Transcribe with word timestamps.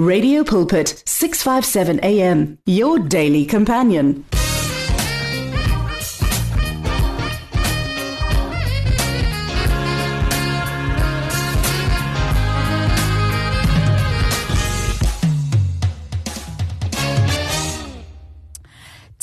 Radio 0.00 0.42
Pulpit, 0.42 1.02
657 1.04 2.00
AM, 2.02 2.56
your 2.64 2.98
daily 2.98 3.44
companion. 3.44 4.24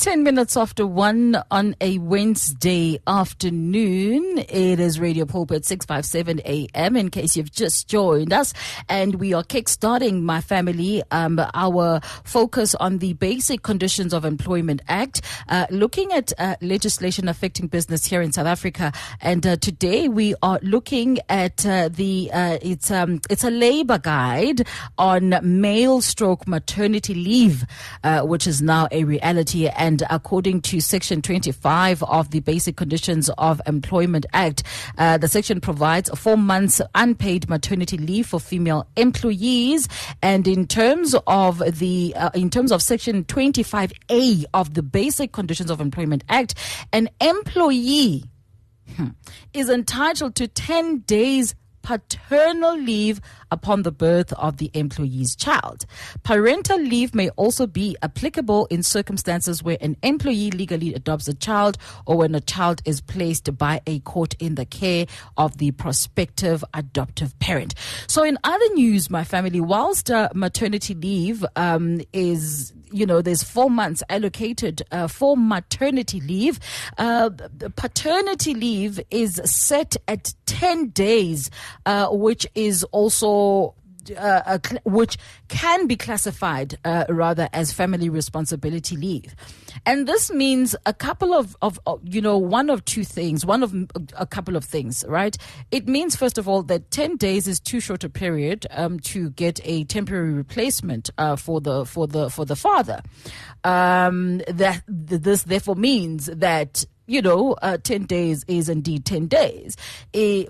10 0.08 0.22
minutes 0.22 0.56
after 0.56 0.86
1 0.86 1.36
on 1.50 1.76
a 1.82 1.98
Wednesday 1.98 2.98
afternoon. 3.06 4.38
It 4.48 4.80
is 4.80 4.98
Radio 4.98 5.26
Pulpit 5.26 5.66
657 5.66 6.40
AM 6.46 6.96
in 6.96 7.10
case 7.10 7.36
you've 7.36 7.52
just 7.52 7.88
joined 7.88 8.32
us. 8.32 8.54
And 8.88 9.16
we 9.16 9.34
are 9.34 9.42
kickstarting, 9.42 10.22
my 10.22 10.40
family, 10.40 11.02
um, 11.10 11.38
our 11.52 12.00
focus 12.24 12.74
on 12.76 13.00
the 13.00 13.12
Basic 13.12 13.60
Conditions 13.62 14.14
of 14.14 14.24
Employment 14.24 14.80
Act, 14.88 15.20
uh, 15.50 15.66
looking 15.68 16.10
at 16.12 16.32
uh, 16.38 16.56
legislation 16.62 17.28
affecting 17.28 17.66
business 17.66 18.06
here 18.06 18.22
in 18.22 18.32
South 18.32 18.46
Africa. 18.46 18.94
And 19.20 19.46
uh, 19.46 19.56
today 19.56 20.08
we 20.08 20.34
are 20.42 20.58
looking 20.62 21.18
at 21.28 21.66
uh, 21.66 21.90
the, 21.90 22.30
uh, 22.32 22.56
it's, 22.62 22.90
um, 22.90 23.20
it's 23.28 23.44
a 23.44 23.50
labor 23.50 23.98
guide 23.98 24.66
on 24.96 25.38
male 25.42 26.00
stroke 26.00 26.48
maternity 26.48 27.12
leave, 27.12 27.66
uh, 28.04 28.22
which 28.22 28.46
is 28.46 28.62
now 28.62 28.88
a 28.90 29.04
reality. 29.04 29.68
And 29.68 29.97
and 29.98 30.06
according 30.10 30.60
to 30.62 30.80
Section 30.80 31.22
25 31.22 32.04
of 32.04 32.30
the 32.30 32.38
Basic 32.38 32.76
Conditions 32.76 33.30
of 33.30 33.60
Employment 33.66 34.26
Act, 34.32 34.62
uh, 34.96 35.18
the 35.18 35.26
section 35.26 35.60
provides 35.60 36.08
four 36.10 36.36
months 36.36 36.80
unpaid 36.94 37.48
maternity 37.48 37.98
leave 37.98 38.28
for 38.28 38.38
female 38.38 38.86
employees. 38.96 39.88
And 40.22 40.46
in 40.46 40.68
terms 40.68 41.16
of 41.26 41.58
the, 41.80 42.14
uh, 42.16 42.30
in 42.32 42.48
terms 42.48 42.70
of 42.70 42.80
Section 42.80 43.24
25A 43.24 44.44
of 44.54 44.74
the 44.74 44.84
Basic 44.84 45.32
Conditions 45.32 45.68
of 45.68 45.80
Employment 45.80 46.22
Act, 46.28 46.54
an 46.92 47.08
employee 47.20 48.22
hmm, 48.94 49.08
is 49.52 49.68
entitled 49.68 50.36
to 50.36 50.46
10 50.46 50.98
days 50.98 51.56
paternal 51.82 52.76
leave 52.76 53.20
upon 53.50 53.82
the 53.82 53.92
birth 53.92 54.32
of 54.34 54.58
the 54.58 54.70
employee's 54.74 55.34
child. 55.34 55.86
Parental 56.22 56.78
leave 56.78 57.14
may 57.14 57.30
also 57.30 57.66
be 57.66 57.96
applicable 58.02 58.66
in 58.66 58.82
circumstances 58.82 59.62
where 59.62 59.78
an 59.80 59.96
employee 60.02 60.50
legally 60.50 60.94
adopts 60.94 61.28
a 61.28 61.34
child 61.34 61.78
or 62.06 62.16
when 62.16 62.34
a 62.34 62.40
child 62.40 62.82
is 62.84 63.00
placed 63.00 63.56
by 63.56 63.80
a 63.86 64.00
court 64.00 64.34
in 64.38 64.54
the 64.54 64.66
care 64.66 65.06
of 65.36 65.58
the 65.58 65.70
prospective 65.72 66.64
adoptive 66.74 67.38
parent. 67.38 67.74
So, 68.06 68.22
in 68.24 68.38
other 68.44 68.68
news, 68.74 69.10
my 69.10 69.24
family, 69.24 69.60
whilst 69.60 70.10
uh, 70.10 70.28
maternity 70.34 70.94
leave 70.94 71.44
um, 71.56 72.00
is 72.12 72.72
you 72.92 73.06
know, 73.06 73.22
there's 73.22 73.42
four 73.42 73.70
months 73.70 74.02
allocated 74.08 74.82
uh, 74.90 75.06
for 75.08 75.36
maternity 75.36 76.20
leave. 76.20 76.58
Uh, 76.96 77.30
paternity 77.76 78.54
leave 78.54 79.00
is 79.10 79.40
set 79.44 79.96
at 80.06 80.34
10 80.46 80.88
days, 80.88 81.50
uh, 81.86 82.08
which 82.10 82.46
is 82.54 82.84
also 82.84 83.74
uh, 84.16 84.58
cl- 84.64 84.80
which 84.84 85.18
can 85.48 85.86
be 85.86 85.96
classified 85.96 86.78
uh, 86.84 87.04
rather 87.08 87.48
as 87.52 87.72
family 87.72 88.08
responsibility 88.08 88.96
leave. 88.96 89.34
And 89.86 90.06
this 90.06 90.30
means 90.30 90.74
a 90.86 90.92
couple 90.92 91.34
of, 91.34 91.56
of, 91.62 91.78
of, 91.86 92.00
you 92.04 92.20
know, 92.20 92.36
one 92.38 92.70
of 92.70 92.84
two 92.84 93.04
things, 93.04 93.44
one 93.44 93.62
of 93.62 93.74
a 94.14 94.26
couple 94.26 94.56
of 94.56 94.64
things, 94.64 95.04
right? 95.08 95.36
It 95.70 95.88
means, 95.88 96.16
first 96.16 96.38
of 96.38 96.48
all, 96.48 96.62
that 96.64 96.90
10 96.90 97.16
days 97.16 97.46
is 97.48 97.60
too 97.60 97.80
short 97.80 98.04
a 98.04 98.08
period 98.08 98.66
um, 98.70 99.00
to 99.00 99.30
get 99.30 99.60
a 99.64 99.84
temporary 99.84 100.32
replacement 100.32 101.10
uh, 101.18 101.36
for, 101.36 101.60
the, 101.60 101.84
for, 101.84 102.06
the, 102.06 102.30
for 102.30 102.44
the 102.44 102.56
father. 102.56 103.02
Um, 103.64 104.38
that 104.48 104.82
This 104.86 105.42
therefore 105.42 105.76
means 105.76 106.26
that 106.26 106.84
you 107.08 107.22
know, 107.22 107.54
uh, 107.62 107.78
10 107.78 108.04
days 108.04 108.44
is 108.46 108.68
indeed 108.68 109.04
10 109.06 109.26
days. 109.26 109.76
Uh, 110.14 110.44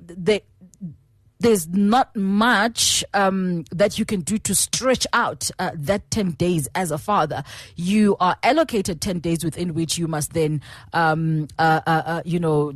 there's 1.41 1.69
not 1.69 2.15
much 2.17 3.05
um, 3.15 3.65
that 3.71 3.99
you 3.99 4.05
can 4.05 4.21
do 4.21 4.39
to 4.39 4.55
stretch 4.55 5.07
out 5.13 5.51
uh, 5.59 5.71
that 5.75 6.11
10 6.11 6.33
days 6.33 6.69
as 6.75 6.91
a 6.91 6.99
father. 6.99 7.45
You 7.77 8.17
are 8.21 8.37
allocated 8.43 9.01
10 9.01 9.21
days 9.21 9.45
within 9.45 9.75
which 9.75 9.99
you 9.99 10.09
must 10.09 10.33
then, 10.33 10.61
um, 10.93 11.49
uh, 11.59 11.81
uh, 11.87 12.03
uh 12.05 12.23
you 12.25 12.41
know, 12.41 12.73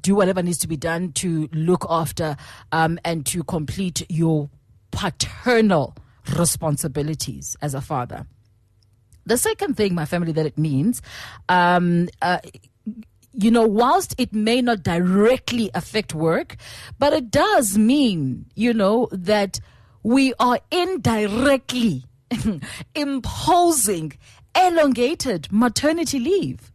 do 0.00 0.14
whatever 0.14 0.42
needs 0.42 0.58
to 0.58 0.68
be 0.68 0.76
done 0.76 1.12
to 1.12 1.48
look 1.52 1.84
after 1.88 2.36
um, 2.72 2.98
and 3.04 3.26
to 3.26 3.42
complete 3.44 4.06
your 4.08 4.48
paternal 4.92 5.94
responsibilities 6.36 7.56
as 7.60 7.74
a 7.74 7.80
father. 7.80 8.26
The 9.26 9.36
second 9.36 9.76
thing, 9.76 9.94
my 9.94 10.04
family, 10.04 10.32
that 10.32 10.46
it 10.46 10.56
means, 10.56 11.02
um, 11.48 12.08
uh, 12.22 12.38
you 13.36 13.50
know, 13.50 13.66
whilst 13.66 14.14
it 14.18 14.32
may 14.32 14.62
not 14.62 14.82
directly 14.82 15.70
affect 15.74 16.14
work, 16.14 16.56
but 16.98 17.12
it 17.12 17.30
does 17.30 17.76
mean, 17.76 18.46
you 18.54 18.72
know, 18.72 19.08
that 19.12 19.60
we 20.02 20.32
are 20.40 20.58
indirectly 20.70 22.04
imposing 22.94 24.12
elongated 24.56 25.48
maternity 25.50 26.18
leave. 26.18 26.72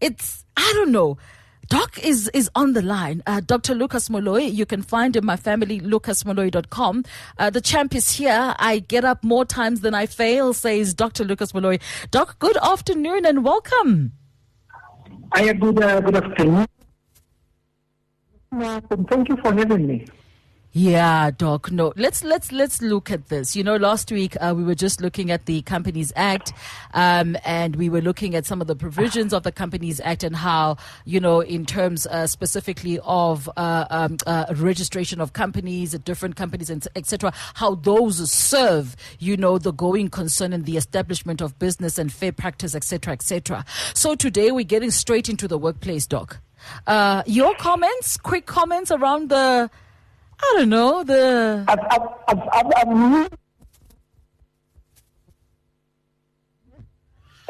It's, 0.00 0.44
I 0.56 0.72
don't 0.74 0.90
know. 0.90 1.18
Doc 1.68 2.00
is, 2.02 2.28
is 2.34 2.50
on 2.56 2.72
the 2.72 2.82
line. 2.82 3.22
Uh, 3.28 3.40
Dr. 3.40 3.76
Lucas 3.76 4.08
Moloi, 4.08 4.52
you 4.52 4.66
can 4.66 4.82
find 4.82 5.14
him, 5.14 5.24
my 5.24 5.36
family, 5.36 5.80
lucasmoloi.com. 5.80 7.04
Uh, 7.38 7.50
the 7.50 7.60
champ 7.60 7.94
is 7.94 8.10
here. 8.10 8.56
I 8.58 8.80
get 8.80 9.04
up 9.04 9.22
more 9.22 9.44
times 9.44 9.82
than 9.82 9.94
I 9.94 10.06
fail, 10.06 10.52
says 10.52 10.94
Dr. 10.94 11.22
Lucas 11.22 11.52
Moloi. 11.52 11.80
Doc, 12.10 12.40
good 12.40 12.56
afternoon 12.56 13.24
and 13.24 13.44
welcome. 13.44 14.12
Hi, 15.32 15.52
good, 15.52 15.80
uh, 15.80 16.00
good 16.00 16.16
afternoon. 16.16 16.66
thank 19.08 19.28
you 19.28 19.36
for 19.36 19.52
having 19.54 19.86
me. 19.86 20.04
Yeah, 20.72 21.32
Doc. 21.32 21.72
No, 21.72 21.92
let's 21.96 22.22
let's 22.22 22.52
let's 22.52 22.80
look 22.80 23.10
at 23.10 23.26
this. 23.26 23.56
You 23.56 23.64
know, 23.64 23.74
last 23.74 24.12
week 24.12 24.36
uh, 24.40 24.54
we 24.56 24.62
were 24.62 24.76
just 24.76 25.00
looking 25.00 25.32
at 25.32 25.46
the 25.46 25.62
Companies 25.62 26.12
Act, 26.14 26.52
um, 26.94 27.36
and 27.44 27.74
we 27.74 27.88
were 27.88 28.00
looking 28.00 28.36
at 28.36 28.46
some 28.46 28.60
of 28.60 28.68
the 28.68 28.76
provisions 28.76 29.32
of 29.32 29.42
the 29.42 29.50
Companies 29.50 30.00
Act 30.04 30.22
and 30.22 30.36
how, 30.36 30.76
you 31.04 31.18
know, 31.18 31.40
in 31.40 31.66
terms 31.66 32.06
uh, 32.06 32.28
specifically 32.28 33.00
of 33.02 33.50
uh, 33.56 33.86
um, 33.90 34.16
uh, 34.28 34.46
registration 34.58 35.20
of 35.20 35.32
companies, 35.32 35.90
different 35.98 36.36
companies, 36.36 36.70
and 36.70 36.86
etc., 36.94 37.32
how 37.54 37.74
those 37.74 38.30
serve, 38.30 38.94
you 39.18 39.36
know, 39.36 39.58
the 39.58 39.72
going 39.72 40.08
concern 40.08 40.52
and 40.52 40.66
the 40.66 40.76
establishment 40.76 41.40
of 41.40 41.58
business 41.58 41.98
and 41.98 42.12
fair 42.12 42.30
practice, 42.30 42.76
etc., 42.76 43.12
etc. 43.12 43.64
So 43.92 44.14
today 44.14 44.52
we're 44.52 44.64
getting 44.64 44.92
straight 44.92 45.28
into 45.28 45.48
the 45.48 45.58
workplace, 45.58 46.06
Doc. 46.06 46.38
Uh, 46.86 47.24
your 47.26 47.56
comments, 47.56 48.16
quick 48.16 48.46
comments 48.46 48.92
around 48.92 49.30
the 49.30 49.68
I 50.42 50.54
don't 50.56 50.68
know 50.68 51.04
the. 51.04 51.64
I've, 51.68 51.78
I've, 52.28 52.38
I've, 52.52 53.30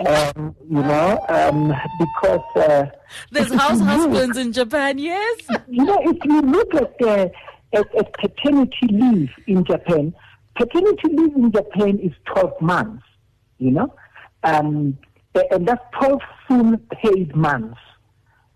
um, 0.07 0.57
you 0.69 0.83
know, 0.83 1.25
um, 1.29 1.75
because 1.99 2.57
uh, 2.57 2.87
there's 3.31 3.53
house 3.53 3.81
husbands 3.81 4.37
in 4.39 4.53
Japan. 4.53 4.99
Yes. 4.99 5.41
You 5.69 5.85
know, 5.85 6.01
if 6.05 6.17
you 6.25 6.41
look 6.41 6.75
at, 6.75 6.99
the 6.99 7.31
at, 7.75 7.95
at 7.95 8.13
paternity 8.15 8.89
leave 8.89 9.31
in 9.47 9.65
Japan, 9.65 10.15
paternity 10.57 11.09
leave 11.09 11.37
in 11.37 11.53
Japan 11.53 11.99
is 11.99 12.13
12 12.33 12.61
months. 12.61 13.05
You 13.59 13.73
know, 13.73 13.95
um, 14.43 14.97
and 15.35 15.69
that's 15.69 15.85
12 16.01 16.21
full 16.49 16.77
paid 17.03 17.37
months 17.37 17.79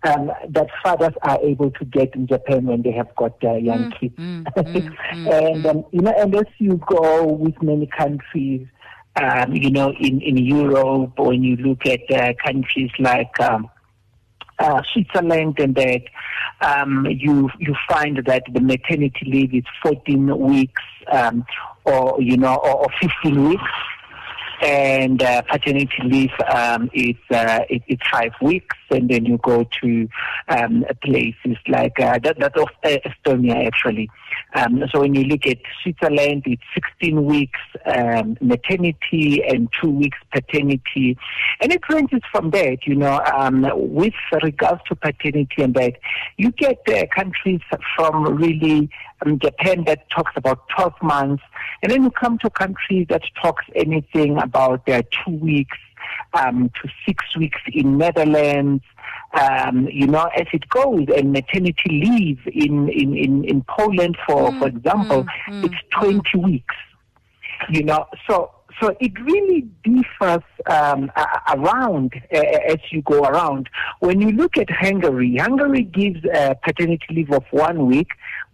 um, 0.04 0.30
that 0.50 0.66
fathers 0.82 1.14
are 1.22 1.38
able 1.42 1.70
to 1.72 1.84
get 1.84 2.14
in 2.14 2.26
Japan 2.26 2.66
when 2.66 2.82
they 2.82 2.92
have 2.92 3.14
got 3.16 3.40
their 3.40 3.58
young 3.58 3.86
mm, 3.86 4.00
kids. 4.00 4.14
Mm, 4.24 4.44
mm, 4.54 4.96
mm, 5.12 5.32
and 5.32 5.66
um, 5.66 5.84
you 5.90 6.00
know, 6.00 6.12
and 6.16 6.34
as 6.36 6.44
you 6.58 6.80
go 6.86 7.24
with 7.26 7.60
many 7.62 7.86
countries, 7.86 8.66
um, 9.16 9.54
you 9.54 9.70
know, 9.70 9.92
in 9.98 10.20
in 10.20 10.36
Europe, 10.36 11.18
when 11.18 11.42
you 11.42 11.56
look 11.56 11.86
at 11.86 12.10
uh, 12.10 12.32
countries 12.44 12.90
like 12.98 13.40
um, 13.40 13.70
uh, 14.58 14.82
Switzerland 14.92 15.58
and 15.58 15.74
that, 15.76 16.02
um, 16.60 17.06
you 17.06 17.48
you 17.58 17.74
find 17.88 18.18
that 18.26 18.42
the 18.52 18.60
maternity 18.60 19.24
leave 19.26 19.54
is 19.54 19.64
14 19.82 20.38
weeks, 20.38 20.82
um, 21.10 21.44
or 21.84 22.20
you 22.20 22.36
know, 22.36 22.54
or, 22.56 22.84
or 22.84 22.88
15 23.00 23.48
weeks, 23.48 23.72
and 24.62 25.22
uh, 25.22 25.42
paternity 25.42 26.02
leave 26.04 26.32
um, 26.52 26.90
is 26.92 27.16
uh, 27.30 27.60
it, 27.68 27.82
it's 27.88 28.02
five 28.12 28.32
weeks. 28.42 28.76
And 28.90 29.08
then 29.08 29.24
you 29.24 29.38
go 29.38 29.64
to 29.82 30.08
um, 30.48 30.84
places 31.02 31.56
like 31.68 31.98
uh, 32.00 32.18
that, 32.22 32.38
that 32.38 32.56
of 32.56 32.68
uh, 32.84 32.96
Estonia 33.06 33.66
actually. 33.66 34.10
Um, 34.54 34.84
so 34.92 35.00
when 35.00 35.14
you 35.14 35.24
look 35.24 35.46
at 35.46 35.58
Switzerland, 35.82 36.42
it's 36.46 36.62
16 36.74 37.24
weeks 37.24 37.60
um, 37.86 38.36
maternity 38.40 39.42
and 39.44 39.68
two 39.80 39.90
weeks 39.90 40.18
paternity, 40.32 41.16
and 41.60 41.72
it 41.72 41.82
ranges 41.88 42.20
from 42.30 42.50
that. 42.50 42.78
You 42.86 42.96
know, 42.96 43.20
um, 43.34 43.66
with 43.74 44.14
regards 44.42 44.82
to 44.88 44.94
paternity 44.94 45.62
and 45.62 45.74
that, 45.74 45.94
you 46.36 46.52
get 46.52 46.78
uh, 46.88 47.06
countries 47.14 47.60
from 47.96 48.36
really 48.36 48.90
um, 49.24 49.38
Japan 49.38 49.84
that 49.84 50.08
talks 50.10 50.32
about 50.36 50.68
12 50.76 50.92
months, 51.02 51.42
and 51.82 51.90
then 51.90 52.02
you 52.02 52.10
come 52.10 52.38
to 52.38 52.50
countries 52.50 53.06
that 53.10 53.22
talks 53.40 53.64
anything 53.74 54.38
about 54.38 54.88
uh, 54.88 55.02
two 55.24 55.32
weeks 55.32 55.78
um, 56.34 56.70
to 56.82 56.88
six 57.06 57.24
weeks 57.36 57.60
in 57.72 57.98
Netherlands, 57.98 58.82
um, 59.40 59.88
you 59.90 60.06
know, 60.06 60.28
as 60.36 60.46
it 60.52 60.68
goes, 60.68 61.06
and 61.16 61.32
maternity 61.32 62.04
leave 62.06 62.40
in, 62.46 62.88
in, 62.88 63.16
in, 63.16 63.44
in 63.44 63.64
Poland, 63.68 64.16
for, 64.26 64.50
mm, 64.50 64.58
for 64.58 64.68
example, 64.68 65.24
mm, 65.48 65.62
mm, 65.62 65.64
it's 65.64 65.74
20 66.00 66.20
mm. 66.20 66.44
weeks, 66.44 66.74
you 67.68 67.82
know, 67.82 68.06
so, 68.28 68.50
so 68.80 68.96
it 69.00 69.12
really 69.20 69.66
differs 69.82 70.42
um, 70.66 71.10
around 71.54 72.12
uh, 72.32 72.38
as 72.38 72.78
you 72.90 73.02
go 73.02 73.22
around. 73.22 73.68
When 74.00 74.20
you 74.20 74.30
look 74.32 74.56
at 74.56 74.68
Hungary, 74.70 75.36
Hungary 75.36 75.82
gives 75.82 76.24
uh, 76.24 76.54
paternity 76.62 77.06
leave 77.10 77.30
of 77.30 77.44
one 77.50 77.86
week, 77.86 78.08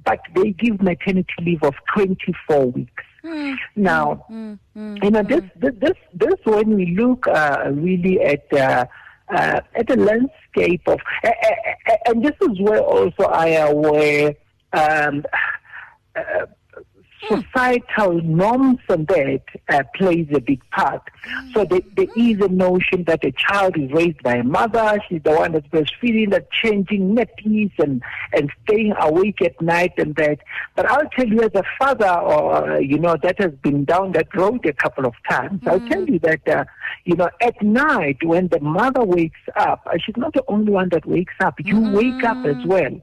but 0.04 0.20
they 0.34 0.52
give 0.52 0.80
maternity 0.82 1.32
leave 1.40 1.62
of 1.62 1.74
24 1.94 2.66
weeks. 2.66 3.04
Mm, 3.24 3.56
now, 3.76 4.24
mm, 4.30 4.58
mm, 4.76 5.04
you 5.04 5.10
know, 5.10 5.22
this, 5.22 5.42
this, 5.56 5.72
this, 5.78 5.96
this, 6.14 6.34
when 6.44 6.74
we 6.74 6.96
look 6.96 7.26
uh, 7.26 7.64
really 7.70 8.20
at 8.20 8.50
uh, 8.52 8.86
uh, 9.28 9.60
at 9.74 9.86
the 9.86 9.96
landscape 9.96 10.82
of, 10.86 10.98
and 12.06 12.24
this 12.24 12.34
is 12.40 12.60
where 12.60 12.80
also 12.80 13.24
I 13.24 13.48
am 13.48 13.76
where 13.76 14.34
um, 14.72 15.24
uh, 16.16 16.46
societal 17.28 18.20
norms 18.22 18.78
and 18.88 19.06
that 19.08 19.42
uh, 19.68 19.82
plays 19.94 20.26
a 20.34 20.40
big 20.40 20.62
part. 20.70 21.02
So 21.52 21.64
there, 21.64 21.80
there 21.96 22.06
is 22.16 22.40
a 22.40 22.48
notion 22.48 23.04
that 23.04 23.24
a 23.24 23.32
child 23.32 23.76
is 23.76 23.90
raised 23.92 24.22
by 24.22 24.36
a 24.36 24.44
mother, 24.44 24.98
she's 25.08 25.22
the 25.22 25.32
one 25.32 25.52
that's 25.52 25.66
breastfeeding, 25.68 26.30
that 26.30 26.50
changing 26.50 27.14
nappies 27.14 27.72
and, 27.78 28.02
and 28.32 28.50
staying 28.64 28.94
awake 28.98 29.42
at 29.42 29.60
night 29.60 29.92
and 29.98 30.14
that. 30.16 30.38
But 30.76 30.90
I'll 30.90 31.08
tell 31.10 31.28
you 31.28 31.42
as 31.42 31.54
a 31.54 31.62
father, 31.78 32.08
or, 32.08 32.80
you 32.80 32.98
know, 32.98 33.16
that 33.22 33.38
has 33.38 33.52
been 33.62 33.84
down 33.84 34.12
that 34.12 34.34
road 34.34 34.64
a 34.66 34.72
couple 34.72 35.06
of 35.06 35.14
times, 35.28 35.60
mm. 35.60 35.68
I'll 35.68 35.88
tell 35.88 36.08
you 36.08 36.18
that, 36.20 36.48
uh, 36.48 36.64
you 37.04 37.16
know, 37.16 37.28
at 37.42 37.60
night 37.62 38.18
when 38.22 38.48
the 38.48 38.60
mother 38.60 39.04
wakes 39.04 39.40
up, 39.56 39.82
uh, 39.86 39.98
she's 40.04 40.16
not 40.16 40.32
the 40.32 40.44
only 40.48 40.72
one 40.72 40.88
that 40.90 41.06
wakes 41.06 41.34
up. 41.40 41.54
You 41.60 41.74
mm. 41.74 41.92
wake 41.92 42.24
up 42.24 42.44
as 42.46 42.64
well 42.66 43.00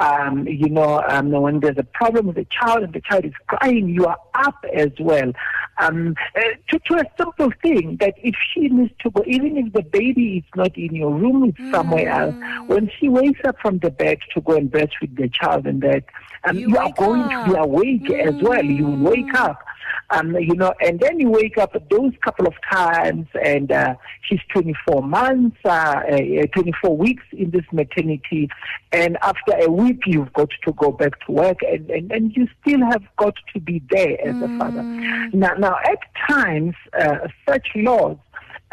um, 0.00 0.48
you 0.48 0.70
know, 0.70 1.02
um, 1.08 1.30
when 1.30 1.60
there's 1.60 1.76
a 1.76 1.84
problem 1.84 2.28
with 2.28 2.36
the 2.36 2.46
child 2.46 2.82
and 2.82 2.92
the 2.92 3.02
child 3.02 3.26
is 3.26 3.34
crying, 3.46 3.88
you 3.90 4.06
are 4.06 4.18
up 4.34 4.64
as 4.74 4.90
well. 4.98 5.32
Um, 5.78 6.14
uh, 6.34 6.40
to, 6.68 6.78
to 6.78 6.94
a 6.96 7.04
simple 7.18 7.52
thing 7.62 7.98
that 8.00 8.14
if 8.16 8.34
she 8.52 8.68
needs 8.68 8.92
to 9.00 9.10
go, 9.10 9.22
even 9.26 9.58
if 9.58 9.72
the 9.74 9.82
baby 9.82 10.38
is 10.38 10.44
not 10.56 10.76
in 10.76 10.94
your 10.94 11.12
room, 11.12 11.44
it's 11.44 11.58
mm. 11.58 11.70
somewhere 11.70 12.08
else. 12.08 12.34
When 12.66 12.90
she 12.98 13.08
wakes 13.08 13.40
up 13.44 13.56
from 13.60 13.78
the 13.78 13.90
bed 13.90 14.18
to 14.34 14.40
go 14.40 14.54
and 14.56 14.70
breastfeed 14.70 15.16
the 15.16 15.28
child, 15.28 15.66
and 15.66 15.82
that 15.82 16.04
um, 16.44 16.58
you, 16.58 16.70
you 16.70 16.78
are 16.78 16.92
going 16.92 17.20
up. 17.20 17.46
to 17.46 17.52
be 17.52 17.58
awake 17.58 18.04
mm. 18.04 18.26
as 18.26 18.42
well. 18.42 18.64
You 18.64 18.88
wake 18.88 19.34
up 19.34 19.62
um, 20.10 20.34
you 20.36 20.54
know, 20.54 20.74
and 20.80 20.98
then 20.98 21.20
you 21.20 21.30
wake 21.30 21.56
up 21.56 21.72
those 21.90 22.12
couple 22.24 22.46
of 22.46 22.54
times, 22.70 23.28
and 23.42 23.70
uh, 23.70 23.94
she's 24.22 24.40
24 24.52 25.02
months, 25.02 25.56
uh, 25.64 25.68
uh, 25.68 26.46
24 26.52 26.96
weeks 26.96 27.22
in 27.32 27.50
this 27.50 27.64
maternity, 27.72 28.48
and 28.92 29.16
after 29.22 29.52
a 29.60 29.70
week 29.70 30.00
you've 30.06 30.32
got 30.32 30.48
to 30.64 30.72
go 30.72 30.90
back 30.90 31.12
to 31.26 31.32
work, 31.32 31.58
and, 31.62 31.88
and, 31.90 32.10
and 32.10 32.36
you 32.36 32.48
still 32.60 32.80
have 32.90 33.02
got 33.16 33.34
to 33.52 33.60
be 33.60 33.82
there 33.90 34.20
as 34.26 34.34
mm. 34.34 34.44
a 34.44 34.58
father. 34.58 34.80
Mm. 34.80 35.34
Now, 35.34 35.54
now 35.54 35.76
at 35.84 35.98
times, 36.28 36.74
uh, 36.98 37.28
such 37.48 37.68
laws, 37.76 38.16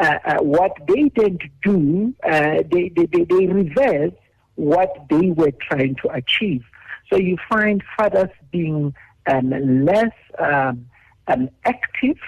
uh, 0.00 0.18
uh, 0.24 0.36
what 0.38 0.72
they 0.88 1.08
to 1.08 1.38
do, 1.62 2.14
they, 2.22 2.92
they, 2.94 3.06
they, 3.06 3.24
they 3.24 3.46
reverse 3.46 4.12
what 4.56 5.06
they 5.08 5.30
were 5.30 5.52
trying 5.68 5.94
to 6.02 6.08
achieve. 6.10 6.64
So 7.10 7.16
you 7.16 7.36
find 7.48 7.82
fathers 7.96 8.30
being 8.50 8.94
um, 9.26 9.50
less 9.84 10.12
um, 10.38 10.86
um, 11.28 11.48
active 11.64 12.18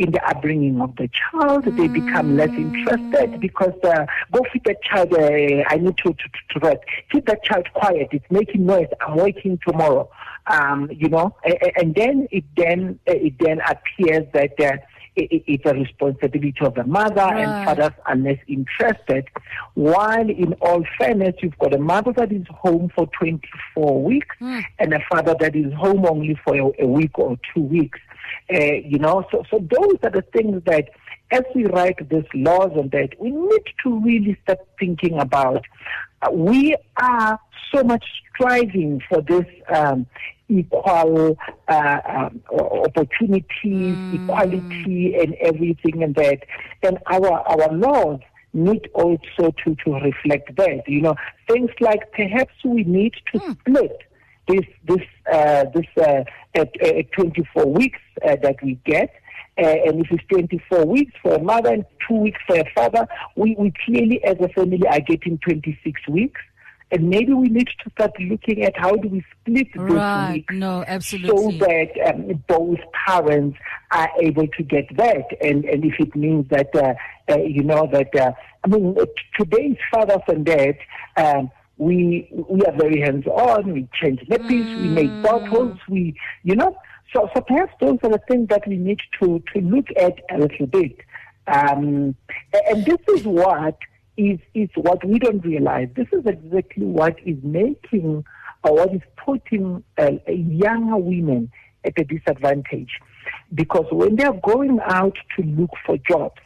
in 0.00 0.12
the 0.12 0.28
upbringing 0.28 0.80
of 0.80 0.96
the 0.96 1.08
child. 1.08 1.64
Mm. 1.64 1.76
They 1.76 1.88
become 1.88 2.36
less 2.36 2.48
interested 2.48 3.38
because 3.38 3.74
uh, 3.84 4.06
go 4.32 4.40
feed 4.52 4.64
that 4.64 4.82
child. 4.82 5.12
Uh, 5.12 5.62
I 5.68 5.76
need 5.76 5.96
to, 5.98 6.14
to, 6.14 6.28
to 6.50 6.60
rest. 6.60 6.80
Keep 7.12 7.26
that 7.26 7.44
child 7.44 7.66
quiet. 7.74 8.08
It's 8.10 8.24
making 8.30 8.64
noise. 8.66 8.88
I'm 9.00 9.16
waiting 9.16 9.58
tomorrow. 9.66 10.10
Um, 10.46 10.90
you 10.90 11.08
know, 11.08 11.36
and, 11.44 11.72
and, 11.76 11.94
then 11.94 12.26
it 12.32 12.44
then 12.56 12.98
it 13.06 13.34
then 13.38 13.60
appears 13.60 14.26
that. 14.32 14.58
Uh, 14.58 14.78
it's 15.16 15.66
a 15.66 15.74
responsibility 15.74 16.54
of 16.60 16.74
the 16.76 16.84
mother 16.84 17.16
right. 17.16 17.44
and 17.44 17.66
fathers 17.66 17.92
are 18.06 18.16
less 18.16 18.38
interested. 18.46 19.26
While 19.74 20.30
in 20.30 20.54
all 20.60 20.84
fairness, 20.98 21.34
you've 21.42 21.58
got 21.58 21.74
a 21.74 21.78
mother 21.78 22.12
that 22.12 22.32
is 22.32 22.46
home 22.48 22.90
for 22.94 23.06
24 23.18 24.02
weeks 24.02 24.36
mm. 24.40 24.64
and 24.78 24.94
a 24.94 25.00
father 25.10 25.34
that 25.40 25.56
is 25.56 25.72
home 25.74 26.06
only 26.06 26.38
for 26.44 26.56
a, 26.56 26.84
a 26.84 26.86
week 26.86 27.18
or 27.18 27.36
two 27.52 27.60
weeks. 27.62 27.98
Uh, 28.52 28.58
you 28.84 28.98
know, 28.98 29.24
so, 29.30 29.42
so 29.50 29.58
those 29.58 29.96
are 30.02 30.10
the 30.10 30.24
things 30.32 30.62
that 30.66 30.88
as 31.30 31.42
we 31.54 31.64
write 31.66 32.08
these 32.08 32.24
laws 32.34 32.72
on 32.76 32.88
that, 32.88 33.10
we 33.20 33.30
need 33.30 33.62
to 33.84 34.00
really 34.00 34.36
start 34.42 34.58
thinking 34.78 35.18
about. 35.18 35.64
Uh, 36.22 36.30
we 36.32 36.76
are 36.96 37.38
so 37.72 37.84
much 37.84 38.04
striving 38.34 39.00
for 39.08 39.22
this 39.22 39.46
um, 39.68 40.06
equal 40.48 41.36
uh, 41.68 42.00
um, 42.08 42.42
opportunities, 42.50 43.46
mm. 43.96 44.22
equality, 44.22 45.14
and 45.14 45.34
everything, 45.34 46.02
and 46.02 46.14
that. 46.16 46.40
And 46.82 46.98
our 47.06 47.30
our 47.30 47.72
laws 47.72 48.20
need 48.52 48.88
also 48.94 49.54
to 49.64 49.76
to 49.84 49.94
reflect 49.94 50.56
that. 50.56 50.82
You 50.88 51.02
know, 51.02 51.14
things 51.48 51.70
like 51.80 52.10
perhaps 52.12 52.54
we 52.64 52.84
need 52.84 53.14
to 53.32 53.38
mm. 53.38 53.58
split 53.60 54.02
this 54.50 54.66
this 54.84 55.06
uh, 55.32 55.64
this 55.74 55.86
uh, 55.98 56.24
at, 56.54 56.82
at 56.82 57.12
24 57.12 57.66
weeks 57.66 57.98
uh, 58.26 58.36
that 58.42 58.56
we 58.62 58.74
get. 58.84 59.14
Uh, 59.58 59.66
and 59.66 60.00
if 60.00 60.10
it's 60.10 60.24
24 60.32 60.86
weeks 60.86 61.12
for 61.22 61.34
a 61.34 61.42
mother 61.42 61.70
and 61.70 61.84
two 62.08 62.14
weeks 62.14 62.40
for 62.46 62.56
a 62.56 62.64
father, 62.74 63.06
we, 63.36 63.54
we 63.58 63.72
clearly 63.84 64.22
as 64.24 64.36
a 64.40 64.48
family 64.48 64.80
are 64.88 65.00
getting 65.00 65.38
26 65.38 66.00
weeks. 66.08 66.40
And 66.92 67.08
maybe 67.08 67.32
we 67.32 67.48
need 67.48 67.68
to 67.84 67.90
start 67.90 68.12
looking 68.18 68.64
at 68.64 68.76
how 68.76 68.96
do 68.96 69.08
we 69.08 69.24
split 69.40 69.68
those 69.76 69.90
right. 69.92 70.32
weeks 70.34 70.54
no, 70.54 70.82
absolutely. 70.86 71.58
so 71.58 71.66
that 71.66 72.14
um, 72.14 72.44
both 72.48 72.78
parents 73.06 73.58
are 73.92 74.08
able 74.20 74.48
to 74.48 74.62
get 74.62 74.86
that. 74.96 75.26
And, 75.40 75.64
and 75.66 75.84
if 75.84 76.00
it 76.00 76.16
means 76.16 76.48
that, 76.48 76.74
uh, 76.74 76.94
uh, 77.30 77.38
you 77.38 77.62
know, 77.62 77.88
that, 77.92 78.14
uh, 78.16 78.32
I 78.64 78.68
mean, 78.68 78.96
today's 79.38 79.76
fathers 79.92 80.22
and 80.26 80.44
dads, 80.44 80.78
um, 81.16 81.50
we 81.80 82.28
we 82.30 82.60
are 82.66 82.76
very 82.76 83.00
hands 83.00 83.26
on. 83.26 83.72
We 83.72 83.88
change 84.00 84.20
nappies, 84.28 84.66
mm. 84.66 84.82
we 84.82 84.88
make 84.88 85.10
mm. 85.10 85.22
bottles, 85.22 85.78
we 85.88 86.14
you 86.42 86.54
know. 86.54 86.76
So 87.12 87.28
so 87.34 87.40
perhaps 87.40 87.72
those 87.80 87.98
are 88.02 88.10
the 88.10 88.20
things 88.28 88.48
that 88.48 88.68
we 88.68 88.76
need 88.76 89.00
to 89.20 89.42
to 89.54 89.60
look 89.62 89.86
at 89.96 90.18
a 90.30 90.38
little 90.38 90.66
bit. 90.66 90.96
Um, 91.46 92.14
and 92.68 92.84
this 92.84 92.98
is 93.16 93.24
what 93.24 93.78
is 94.18 94.38
is 94.54 94.68
what 94.74 95.02
we 95.04 95.18
don't 95.18 95.44
realize. 95.44 95.88
This 95.96 96.08
is 96.12 96.26
exactly 96.26 96.84
what 96.84 97.16
is 97.24 97.38
making 97.42 98.24
or 98.62 98.74
what 98.74 98.94
is 98.94 99.00
putting 99.16 99.82
uh, 99.96 100.10
younger 100.28 100.98
women 100.98 101.50
at 101.84 101.94
a 101.98 102.04
disadvantage. 102.04 102.90
Because 103.54 103.86
when 103.90 104.16
they 104.16 104.24
are 104.24 104.38
going 104.44 104.80
out 104.84 105.16
to 105.36 105.42
look 105.42 105.70
for 105.86 105.96
jobs, 106.06 106.40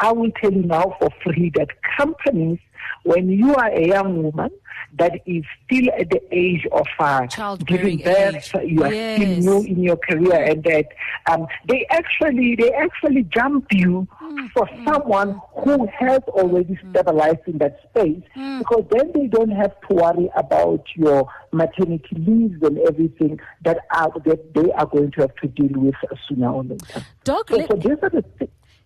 I 0.00 0.12
will 0.12 0.30
tell 0.40 0.52
you 0.52 0.62
now 0.62 0.96
for 0.98 1.10
free 1.22 1.52
that 1.56 1.68
companies, 1.96 2.58
when 3.04 3.30
you 3.30 3.54
are 3.54 3.68
a 3.68 3.86
young 3.86 4.22
woman, 4.22 4.50
that 4.98 5.12
is 5.24 5.44
still 5.64 5.88
at 5.98 6.10
the 6.10 6.20
age 6.32 6.66
of 6.72 6.86
uh, 6.98 7.26
giving 7.64 7.98
birth. 7.98 8.54
Age. 8.56 8.70
You 8.72 8.82
are 8.82 8.92
yes. 8.92 9.16
still 9.20 9.36
new 9.38 9.66
in 9.66 9.82
your 9.82 9.96
career, 9.96 10.42
and 10.42 10.64
that 10.64 10.86
um, 11.30 11.46
they 11.68 11.86
actually 11.90 12.56
they 12.56 12.72
actually 12.72 13.22
jump 13.24 13.66
you 13.70 14.08
mm. 14.20 14.50
for 14.50 14.66
mm. 14.66 14.84
someone 14.84 15.40
who 15.64 15.86
has 15.98 16.22
already 16.28 16.74
mm. 16.74 16.90
stabilized 16.90 17.46
in 17.46 17.58
that 17.58 17.78
space, 17.90 18.22
mm. 18.36 18.58
because 18.58 18.84
then 18.90 19.12
they 19.14 19.26
don't 19.28 19.50
have 19.50 19.72
to 19.88 19.94
worry 19.94 20.28
about 20.36 20.84
your 20.96 21.28
maternity 21.52 22.16
leaves 22.16 22.60
and 22.62 22.78
everything 22.80 23.38
that 23.62 23.78
are 23.94 24.10
that 24.24 24.54
they 24.54 24.72
are 24.72 24.86
going 24.86 25.10
to 25.12 25.20
have 25.20 25.34
to 25.36 25.46
deal 25.48 25.80
with 25.80 25.94
sooner 26.28 26.50
or 26.50 26.64
later. 26.64 27.04
Doc, 27.22 27.48
so, 27.48 27.64
so 27.66 27.76
these 27.76 27.98
are 28.02 28.10
the 28.10 28.24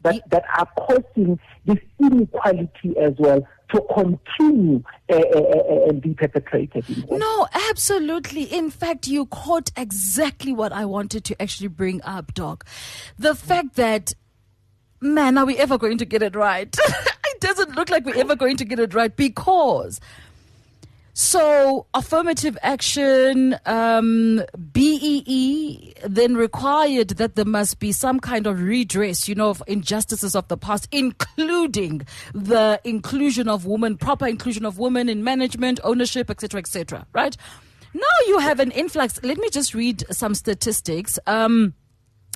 that, 0.05 0.31
that 0.31 0.45
are 0.57 0.69
causing 0.79 1.39
this 1.65 1.79
inequality 1.99 2.97
as 2.99 3.15
well 3.19 3.47
to 3.73 3.81
continue 3.93 4.83
uh, 5.11 5.17
uh, 5.17 5.41
uh, 5.41 5.89
and 5.89 6.01
be 6.01 6.15
perpetrated. 6.15 6.85
No, 7.11 7.49
absolutely. 7.71 8.45
In 8.45 8.71
fact, 8.71 9.09
you 9.09 9.27
caught 9.27 9.71
exactly 9.77 10.53
what 10.53 10.73
I 10.73 10.85
wanted 10.85 11.25
to 11.25 11.43
actually 11.43 11.69
bring 11.69 12.01
up, 12.03 12.35
Doc. 12.35 12.65
The 13.19 13.35
fact 13.35 13.75
that, 13.75 14.13
man, 15.01 15.37
are 15.39 15.47
we 15.47 15.57
ever 15.57 15.79
going 15.79 15.99
to 15.99 16.05
get 16.05 16.23
it 16.23 16.37
right? 16.37 16.75
It 17.27 17.41
doesn't 17.41 17.75
look 17.75 17.91
like 17.91 18.05
we're 18.05 18.21
ever 18.21 18.37
going 18.37 18.57
to 18.59 18.65
get 18.65 18.79
it 18.79 18.95
right 18.95 19.15
because 19.15 19.99
so, 21.17 21.87
affirmative 21.95 22.59
action, 22.61 23.57
um, 23.67 24.43
BEE 24.73 25.95
then 26.05 26.37
required 26.37 27.11
that 27.11 27.37
there 27.37 27.45
must 27.45 27.79
be 27.79 27.93
some 27.93 28.19
kind 28.19 28.49
of 28.49 28.61
redress, 28.61 29.29
you 29.29 29.37
know, 29.37 29.49
of 29.49 29.63
injustices 29.69 30.35
of 30.35 30.49
the 30.49 30.57
past, 30.57 30.89
including 30.91 32.05
the 32.35 32.81
inclusion 32.83 33.49
of 33.49 33.65
women, 33.65 33.97
proper 33.97 34.27
inclusion 34.27 34.67
of 34.67 34.81
women 34.81 35.09
in 35.09 35.23
management, 35.23 35.79
ownership, 35.85 36.31
etc., 36.31 36.59
etc. 36.59 37.07
right? 37.13 37.37
Now 37.95 38.27
you 38.27 38.41
have 38.41 38.59
an 38.59 38.73
influx. 38.73 39.21
Let 39.23 39.39
me 39.39 39.51
just 39.51 39.73
read 39.73 40.03
some 40.11 40.35
statistics. 40.35 41.21
Um, 41.29 41.75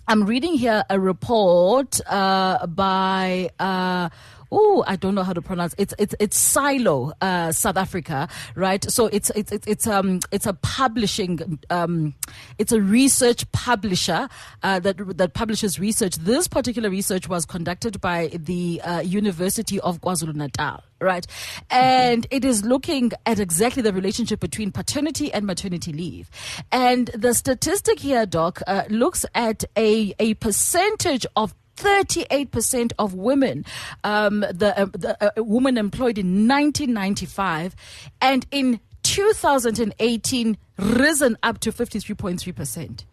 I'm 0.07 0.25
reading 0.25 0.55
here 0.55 0.85
a 0.89 1.01
report 1.01 2.01
uh, 2.07 2.65
by. 2.69 3.51
Uh, 3.59 4.11
oh, 4.51 4.85
I 4.87 4.97
don't 4.97 5.15
know 5.15 5.23
how 5.23 5.33
to 5.33 5.43
pronounce 5.43 5.75
it's 5.79 5.95
it's 5.99 6.15
it's 6.19 6.37
Silo, 6.37 7.13
uh, 7.21 7.53
South 7.53 7.77
Africa, 7.77 8.29
right? 8.55 8.83
So 8.91 9.07
it's 9.07 9.31
it's 9.31 9.53
it's, 9.53 9.67
it's 9.67 9.87
um 9.87 10.21
it's 10.33 10.47
a 10.47 10.55
publishing 10.55 11.59
um 11.71 12.15
it's 12.59 12.73
a 12.73 12.81
research 12.81 13.51
publisher 13.53 14.29
uh, 14.63 14.81
that 14.81 15.17
that 15.19 15.35
publishes 15.35 15.79
research. 15.79 16.17
This 16.17 16.49
particular 16.49 16.91
research 16.91 17.29
was 17.29 17.45
conducted 17.45 18.01
by 18.01 18.29
the 18.35 18.81
uh, 18.83 19.01
University 19.01 19.81
of 19.81 20.01
KwaZulu 20.01 20.35
Natal 20.35 20.83
right? 21.01 21.27
And 21.71 22.27
it 22.31 22.45
is 22.45 22.65
looking 22.65 23.13
at 23.25 23.39
exactly 23.39 23.83
the 23.83 23.93
relationship 23.93 24.41
between 24.41 24.73
paternity 24.73 25.33
and 25.33 25.47
maternity 25.47 25.93
leave. 25.93 26.29
And 26.73 27.07
the 27.09 27.35
statistic 27.35 28.01
here, 28.01 28.27
Doc, 28.27 28.61
uh, 28.67 28.83
looks 28.89 29.25
at 29.35 29.65
a, 29.77 30.15
a 30.19 30.35
percentage 30.35 31.25
of 31.37 31.55
38% 31.79 32.93
of 32.99 33.15
women, 33.15 33.65
um, 34.05 34.41
the, 34.41 34.75
uh, 34.77 34.87
the 34.93 35.17
uh, 35.25 35.31
employed 35.79 36.19
in 36.19 36.49
1995, 36.49 37.75
and 38.21 38.47
in 38.51 38.81
2018 39.03 40.57
risen 40.79 41.37
up 41.43 41.59
to 41.61 41.73
53.3%. 41.73 43.05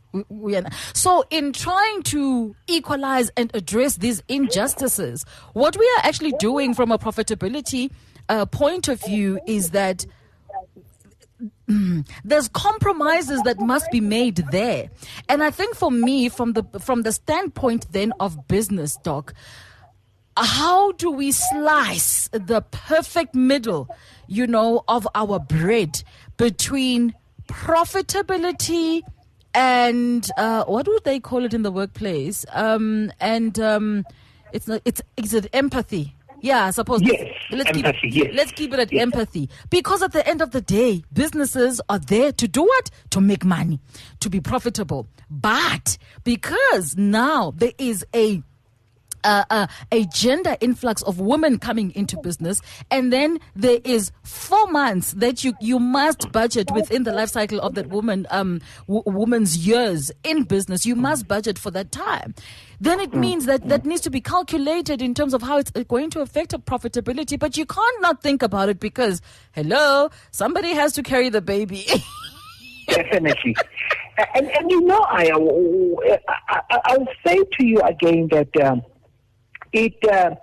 So, 0.94 1.26
in 1.30 1.52
trying 1.52 2.04
to 2.04 2.56
equalize 2.68 3.30
and 3.36 3.52
address 3.54 3.98
these 3.98 4.24
injustices, 4.30 5.26
what 5.54 5.78
we 5.78 5.86
are 5.98 6.06
actually 6.06 6.34
doing 6.40 6.74
from 6.74 6.92
a 6.92 6.98
profitability 6.98 7.92
uh, 8.30 8.46
point 8.46 8.88
of 8.88 9.04
view 9.04 9.40
is 9.46 9.72
that 9.72 10.06
there's 12.24 12.48
compromises 12.50 13.42
that 13.44 13.60
must 13.60 13.90
be 13.92 14.00
made 14.00 14.38
there. 14.52 14.90
And 15.28 15.44
i 15.44 15.52
think 15.52 15.76
for 15.76 15.92
me 15.92 16.30
from 16.30 16.54
the 16.54 16.64
from 16.80 17.02
the 17.02 17.12
standpoint 17.12 17.92
then 17.92 18.14
of 18.20 18.48
business 18.48 18.98
doc 19.04 19.34
how 20.38 20.92
do 20.94 21.12
we 21.12 21.32
slice 21.32 22.30
the 22.32 22.62
perfect 22.72 23.34
middle 23.36 23.90
you 24.28 24.46
know 24.48 24.84
of 24.88 25.08
our 25.16 25.40
bread 25.40 26.04
between 26.38 27.14
profitability 27.48 29.02
and 29.54 30.30
uh, 30.38 30.66
what 30.66 30.88
would 30.88 31.06
they 31.06 31.20
call 31.20 31.46
it 31.46 31.54
in 31.54 31.64
the 31.64 31.72
workplace? 31.72 32.46
Um, 32.52 33.12
and 33.22 33.58
um, 33.60 34.06
it's 34.52 34.68
not 34.68 34.82
it's 34.86 35.02
is 35.18 35.34
it 35.34 35.48
empathy 35.54 36.16
yeah, 36.46 36.66
I 36.66 36.72
suppose. 36.72 37.02
Yes, 37.02 37.22
let's 37.52 37.70
empathy, 37.70 38.00
keep, 38.12 38.14
yes. 38.24 38.34
let's 38.36 38.52
keep 38.52 38.74
it 38.74 38.80
at 38.80 38.94
Yes. 38.94 39.02
empathy. 39.02 39.50
Because 39.70 40.04
at 40.04 40.12
the 40.12 40.26
end 40.28 40.42
of 40.42 40.52
the 40.52 40.62
day, 40.62 41.04
businesses 41.12 41.82
are 41.90 42.00
there 42.00 42.32
to 42.34 42.48
do 42.48 42.64
what? 42.64 42.92
To 43.12 43.22
make 43.22 43.44
money, 43.44 43.80
to 44.20 44.30
be 44.30 44.40
profitable. 44.40 45.08
But 45.30 45.98
because 46.24 46.96
now 46.98 47.52
there 47.56 47.74
is 47.80 48.06
a 48.14 48.44
uh, 49.26 49.44
uh, 49.50 49.68
a 49.92 50.06
gender 50.06 50.56
influx 50.62 51.02
of 51.02 51.20
women 51.20 51.60
coming 51.60 51.92
into 51.96 52.18
business, 52.22 52.62
and 52.90 53.12
then 53.12 53.40
there 53.56 53.80
is 53.84 54.12
four 54.24 54.68
months 54.68 55.14
that 55.14 55.44
you 55.44 55.54
you 55.60 55.80
must 55.80 56.32
budget 56.32 56.72
within 56.72 57.04
the 57.04 57.12
life 57.12 57.30
cycle 57.30 57.60
of 57.60 57.76
that 57.76 57.90
woman 57.90 58.26
um 58.30 58.62
w- 58.88 59.04
woman's 59.06 59.68
years 59.68 60.12
in 60.24 60.44
business. 60.44 60.86
You 60.86 60.96
must 60.96 61.28
budget 61.28 61.60
for 61.60 61.72
that 61.72 61.92
time. 61.92 62.34
Then 62.80 63.00
it 63.00 63.14
means 63.14 63.46
that 63.46 63.68
that 63.70 63.86
needs 63.86 64.02
to 64.02 64.10
be 64.10 64.22
calculated 64.22 65.02
in 65.02 65.14
terms 65.14 65.34
of 65.34 65.42
how 65.42 65.58
it's 65.58 65.72
going 65.72 66.10
to 66.12 66.22
affect 66.22 66.52
her 66.52 66.58
profitability. 66.58 67.40
But 67.40 67.58
you 67.58 67.66
can't 67.66 68.02
not 68.02 68.22
think 68.22 68.44
about 68.44 68.70
it 68.70 68.80
because 68.80 69.22
hello, 69.54 70.10
somebody 70.32 70.74
has 70.74 70.94
to 70.94 71.04
carry 71.04 71.30
the 71.30 71.42
baby. 71.42 71.86
Definitely. 72.88 73.56
and, 74.36 74.48
and 74.48 74.72
you 74.72 74.82
know, 74.82 75.02
I, 75.10 75.32
I, 76.50 76.80
I'll 76.86 77.08
say 77.26 77.38
to 77.38 77.66
you 77.66 77.82
again 77.82 78.28
that 78.32 78.50
um, 78.64 78.84
it, 79.74 79.96
uh, 80.12 80.36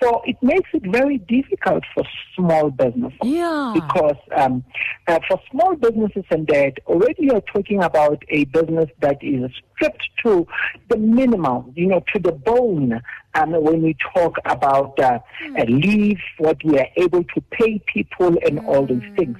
for, 0.00 0.22
it 0.26 0.36
makes 0.42 0.68
it 0.72 0.82
very 0.86 1.18
difficult 1.18 1.82
for 1.94 2.04
small 2.36 2.70
businesses. 2.70 3.18
Yeah. 3.22 3.72
Because 3.74 4.16
um, 4.36 4.64
uh, 5.06 5.18
for 5.28 5.40
small 5.50 5.74
businesses 5.76 6.24
and 6.30 6.46
that, 6.48 6.74
already 6.86 7.24
you're 7.24 7.40
talking 7.40 7.82
about 7.82 8.22
a 8.28 8.44
business 8.44 8.90
that 9.00 9.18
is 9.22 9.50
stripped 9.74 10.08
to 10.24 10.46
the 10.88 10.96
minimum, 10.96 11.72
you 11.74 11.86
know, 11.86 12.02
to 12.14 12.20
the 12.20 12.32
bone. 12.32 13.00
Um, 13.34 13.52
when 13.52 13.82
we 13.82 13.96
talk 14.14 14.36
about 14.46 14.98
uh, 14.98 15.18
a 15.56 15.64
leave, 15.66 16.18
what 16.38 16.56
we 16.64 16.78
are 16.78 16.88
able 16.96 17.22
to 17.22 17.40
pay 17.52 17.80
people, 17.92 18.36
and 18.44 18.58
all 18.60 18.86
those 18.86 19.02
things. 19.16 19.38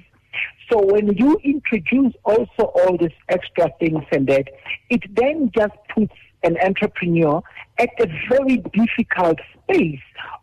So 0.70 0.84
when 0.84 1.14
you 1.16 1.38
introduce 1.42 2.12
also 2.24 2.64
all 2.74 2.96
these 2.98 3.16
extra 3.28 3.70
things 3.80 4.04
and 4.12 4.26
that, 4.28 4.48
it 4.90 5.02
then 5.16 5.50
just 5.56 5.72
puts 5.94 6.12
an 6.42 6.56
entrepreneur 6.62 7.42
at 7.78 7.90
a 8.00 8.06
very 8.28 8.58
difficult 8.72 9.38
space 9.62 10.00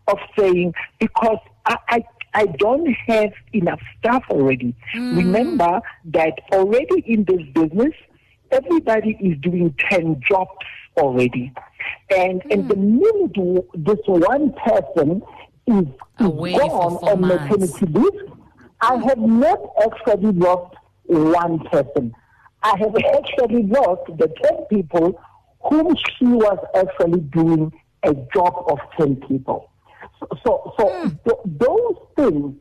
of 0.08 0.18
saying, 0.38 0.74
because 1.00 1.38
I, 1.66 1.78
I, 1.90 2.04
I 2.34 2.46
don't 2.46 2.88
have 3.08 3.32
enough 3.54 3.80
staff 4.00 4.24
already. 4.30 4.76
Remember 4.94 5.82
that 6.06 6.34
already 6.52 7.04
in 7.08 7.24
this 7.24 7.42
business, 7.54 7.94
everybody 8.52 9.18
is 9.22 9.38
doing 9.40 9.74
10 9.90 10.22
jobs 10.28 10.52
already. 10.98 11.54
And, 12.16 12.42
and 12.52 12.70
the 12.70 12.76
minute 12.76 13.66
this 13.74 14.00
one 14.06 14.54
person 14.66 15.22
is, 15.68 15.86
is 16.20 16.26
Away 16.26 16.58
gone 16.58 16.96
on 16.96 17.22
maternity 17.22 17.86
leave, 17.86 18.32
I 18.82 18.96
have 18.98 19.18
not 19.18 19.60
actually 19.84 20.32
lost 20.34 20.76
one 21.06 21.60
person. 21.72 22.14
I 22.64 22.78
have 22.78 22.96
actually 23.18 23.64
lost 23.64 24.06
the 24.18 24.32
10 24.44 24.66
people 24.70 25.20
whom 25.70 25.96
she 25.96 26.26
was 26.26 26.58
actually 26.76 27.22
doing 27.22 27.72
a 28.04 28.14
job 28.34 28.66
of 28.68 28.80
10 28.98 29.16
people. 29.28 29.70
So, 30.20 30.28
so, 30.46 30.74
so 30.78 31.10
th- 31.26 31.38
those 31.46 31.96
things 32.16 32.56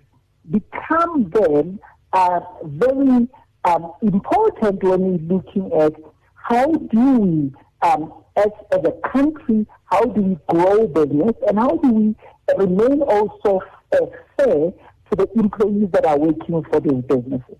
become 0.51 1.31
then 1.31 1.79
uh, 2.13 2.41
very 2.65 3.29
um, 3.65 3.93
important 4.03 4.83
when 4.83 5.01
we're 5.01 5.37
looking 5.37 5.73
at 5.73 5.93
how 6.35 6.67
do 6.67 7.19
we, 7.19 7.53
um, 7.83 8.13
as, 8.37 8.51
as 8.73 8.81
a 8.85 9.09
country, 9.09 9.67
how 9.87 10.03
do 10.05 10.21
we 10.21 10.39
grow 10.49 10.87
business 10.87 11.35
and 11.49 11.59
how 11.59 11.77
do 11.77 11.91
we 11.91 12.17
remain 12.59 13.03
also 13.03 13.61
uh, 13.93 14.07
fair 14.37 14.73
to 15.11 15.17
the 15.17 15.29
employees 15.37 15.89
that 15.93 16.05
are 16.05 16.19
working 16.19 16.63
for 16.71 16.81
these 16.81 17.03
businesses. 17.05 17.57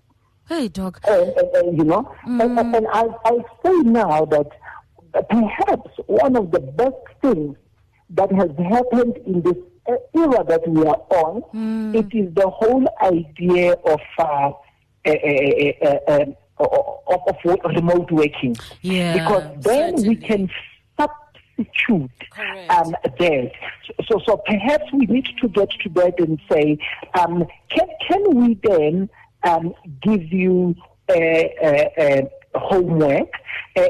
hey, 0.47 0.67
dog. 0.67 0.99
And, 1.07 1.29
and, 1.29 1.55
and, 1.55 1.77
you 1.77 1.83
know, 1.83 2.13
and, 2.25 2.41
and, 2.41 2.75
and 2.75 2.87
I, 2.91 3.05
I 3.25 3.37
say 3.63 3.73
now 3.83 4.25
that 4.25 4.47
perhaps 5.21 5.91
one 6.07 6.35
of 6.35 6.51
the 6.51 6.59
best 6.59 6.95
things 7.21 7.55
that 8.11 8.31
has 8.31 8.51
happened 8.57 9.17
in 9.25 9.41
this 9.41 9.57
era 10.13 10.43
that 10.47 10.67
we 10.67 10.81
are 10.85 11.01
on, 11.09 11.95
it 11.95 12.13
is 12.13 12.33
the 12.33 12.49
whole 12.49 12.87
idea 13.01 13.73
of 13.73 13.99
uh, 14.17 14.51
uh, 15.05 15.11
uh, 15.11 15.87
uh, 16.07 16.09
uh, 16.09 16.25
of, 16.57 17.37
of 17.45 17.75
remote 17.75 18.11
working. 18.11 18.55
Yeah, 18.81 19.13
because 19.13 19.43
then 19.61 19.97
certainly. 19.97 20.09
we 20.09 20.15
can 20.15 20.49
substitute 20.99 22.11
um, 22.69 22.95
that. 23.03 23.51
So, 24.07 24.19
so 24.25 24.37
perhaps 24.37 24.85
we 24.93 25.05
need 25.05 25.27
to 25.41 25.47
get 25.49 25.69
to 25.83 25.89
that 25.89 26.19
and 26.19 26.39
say, 26.51 26.77
um, 27.19 27.45
can, 27.69 27.87
can 28.07 28.35
we 28.35 28.59
then 28.63 29.09
um, 29.43 29.73
give 30.01 30.23
you 30.33 30.75
a, 31.09 31.53
uh, 31.61 32.01
uh, 32.01 32.21
homework 32.55 33.29
uh, 33.75 33.81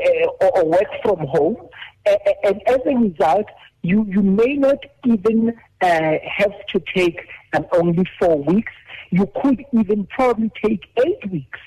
or, 0.41 0.57
or 0.57 0.65
work 0.65 0.89
from 1.03 1.19
home? 1.27 1.57
Uh, 2.05 2.15
and 2.43 2.61
as 2.67 2.79
a 2.85 2.95
result, 2.95 3.45
you, 3.81 4.05
you 4.09 4.21
may 4.21 4.55
not 4.55 4.77
even 5.05 5.55
uh, 5.81 6.11
have 6.37 6.53
to 6.73 6.81
take 6.95 7.19
um, 7.53 7.65
only 7.73 8.03
four 8.19 8.41
weeks. 8.43 8.71
You 9.11 9.29
could 9.41 9.63
even 9.71 10.07
probably 10.07 10.51
take 10.63 10.81
eight 11.05 11.31
weeks 11.31 11.59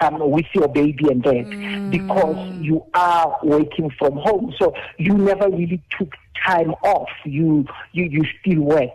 um, 0.00 0.30
with 0.30 0.46
your 0.54 0.68
baby 0.68 1.04
and 1.10 1.22
that 1.24 1.48
because 1.88 2.36
you 2.56 2.84
are 2.94 3.38
working 3.42 3.90
from 3.98 4.16
home. 4.16 4.54
So 4.58 4.74
you 4.98 5.14
never 5.14 5.48
really 5.48 5.82
took 5.98 6.12
time 6.44 6.70
off. 6.82 7.08
You 7.24 7.64
you, 7.92 8.04
you 8.04 8.24
still 8.40 8.62
work, 8.62 8.90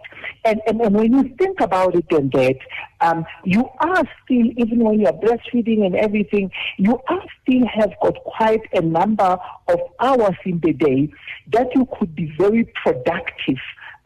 And, 0.45 0.59
and 0.67 0.81
and 0.81 0.95
when 0.95 1.13
you 1.13 1.35
think 1.37 1.59
about 1.61 1.95
it 1.95 2.05
and 2.11 2.31
that, 2.33 2.57
um, 3.01 3.25
you 3.45 3.67
are 3.79 4.03
still 4.23 4.47
even 4.57 4.79
when 4.79 4.99
you 4.99 5.07
are 5.07 5.13
breastfeeding 5.13 5.85
and 5.85 5.95
everything, 5.95 6.51
you 6.77 6.99
are 7.07 7.23
still 7.41 7.65
have 7.73 7.91
got 8.01 8.15
quite 8.23 8.61
a 8.73 8.81
number 8.81 9.37
of 9.67 9.79
hours 9.99 10.35
in 10.45 10.59
the 10.61 10.73
day 10.73 11.11
that 11.51 11.67
you 11.75 11.87
could 11.97 12.15
be 12.15 12.33
very 12.37 12.71
productive. 12.83 13.57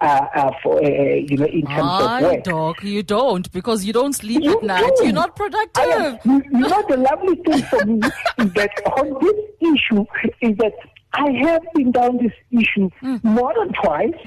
uh, 0.01 0.25
uh, 0.35 0.51
for 0.61 0.83
uh, 0.83 0.87
you 0.87 1.37
know 1.37 1.45
in 1.45 1.65
terms 1.65 2.03
of 2.03 2.21
work. 2.21 2.43
dog, 2.43 2.83
you 2.83 3.01
don't 3.01 3.49
because 3.51 3.85
you 3.85 3.93
don't 3.93 4.13
sleep 4.13 4.43
You 4.43 4.57
at 4.57 4.63
night. 4.63 4.91
do. 4.97 5.03
You're 5.05 5.13
not 5.13 5.35
productive. 5.35 5.85
am, 5.85 6.19
you, 6.25 6.43
you 6.51 6.59
know, 6.67 6.83
the 6.89 6.97
lovely 6.97 7.35
thing 7.35 7.63
for 7.63 7.85
me 7.85 7.99
is 8.39 8.53
that 8.53 8.71
on 8.97 9.17
this 9.21 9.39
issue 9.61 10.05
is 10.41 10.57
that 10.57 10.73
I 11.17 11.31
have 11.48 11.62
been 11.74 11.91
down 11.91 12.17
this 12.17 12.34
issue 12.51 12.89
Mm. 13.01 13.24
more 13.24 13.53
than 13.57 13.72
twice, 13.81 14.13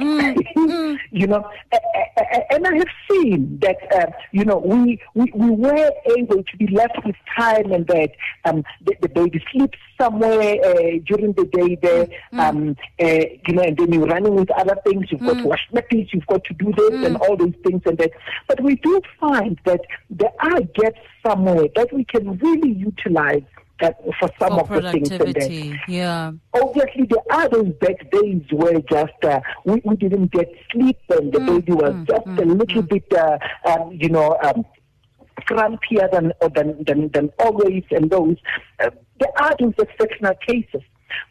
you 1.11 1.27
know, 1.27 1.45
a- 1.73 1.77
a- 1.77 2.25
a- 2.37 2.55
and 2.55 2.67
I 2.67 2.77
have 2.77 2.93
seen 3.11 3.59
that, 3.63 3.77
uh, 3.95 4.07
you 4.33 4.45
know, 4.45 4.59
we, 4.59 5.01
we, 5.15 5.31
we 5.35 5.51
were 5.51 5.91
able 6.17 6.43
to 6.43 6.57
be 6.57 6.67
left 6.69 6.99
with 7.05 7.17
time 7.37 7.73
and 7.73 7.87
that 7.89 8.11
um, 8.45 8.65
the, 8.85 8.95
the 9.03 9.09
baby 9.09 9.43
sleeps 9.53 9.79
somewhere 10.01 10.57
uh, 10.65 10.99
during 11.07 11.33
the 11.35 11.45
day 11.53 11.77
there, 11.83 12.07
Mm. 12.33 12.39
um, 12.41 12.77
uh, 13.03 13.25
you 13.47 13.55
know, 13.55 13.63
and 13.63 13.77
then 13.77 13.93
you're 13.93 14.07
running 14.07 14.35
with 14.35 14.51
other 14.53 14.77
things. 14.87 15.07
You've 15.11 15.21
got 15.21 15.39
to 15.39 15.45
wash 15.47 15.67
nappies, 15.73 16.09
you've 16.13 16.27
got 16.27 16.45
to 16.45 16.55
do 16.55 16.73
this 16.77 17.05
and 17.07 17.17
all 17.19 17.37
those 17.37 17.55
things 17.65 17.83
and 17.87 17.99
that. 17.99 18.13
But 18.47 18.61
we 18.63 18.77
do 18.77 19.01
find 19.21 19.59
that 19.65 19.81
there 20.11 20.33
are 20.41 20.61
gaps 20.61 21.01
somewhere 21.27 21.67
that 21.77 21.93
we 21.93 22.05
can 22.05 22.39
really 22.39 22.73
utilize 22.73 23.43
for 23.79 24.31
some 24.39 24.55
For 24.55 24.61
of 24.61 24.69
the 24.69 24.93
things 24.93 25.11
and 25.11 25.21
productivity. 25.21 25.81
Yeah. 25.89 26.33
obviously 26.55 27.07
there 27.09 27.39
are 27.39 27.49
those 27.49 27.73
bad 27.81 28.11
days 28.11 28.43
where 28.51 28.81
just 28.81 29.25
uh, 29.25 29.41
we, 29.65 29.81
we 29.85 29.97
didn't 29.97 30.33
get 30.33 30.53
sleep 30.73 30.99
and 31.11 31.33
the 31.33 31.41
baby 31.41 31.73
was 31.73 31.95
just 32.07 32.27
a 32.27 32.45
little 32.45 32.83
bit 32.83 33.13
uh, 33.13 33.39
um, 33.67 33.93
you 33.93 34.09
know 34.09 34.37
um, 34.43 34.65
grumpier 35.43 36.11
than, 36.11 36.33
or 36.41 36.49
than, 36.51 36.83
than 36.85 37.09
than 37.13 37.31
always 37.39 37.85
and 37.91 38.11
those 38.11 38.37
uh, 38.81 38.91
there 39.21 39.33
are 39.43 39.55
those 39.59 39.75
exceptional 39.79 40.35
cases 40.47 40.83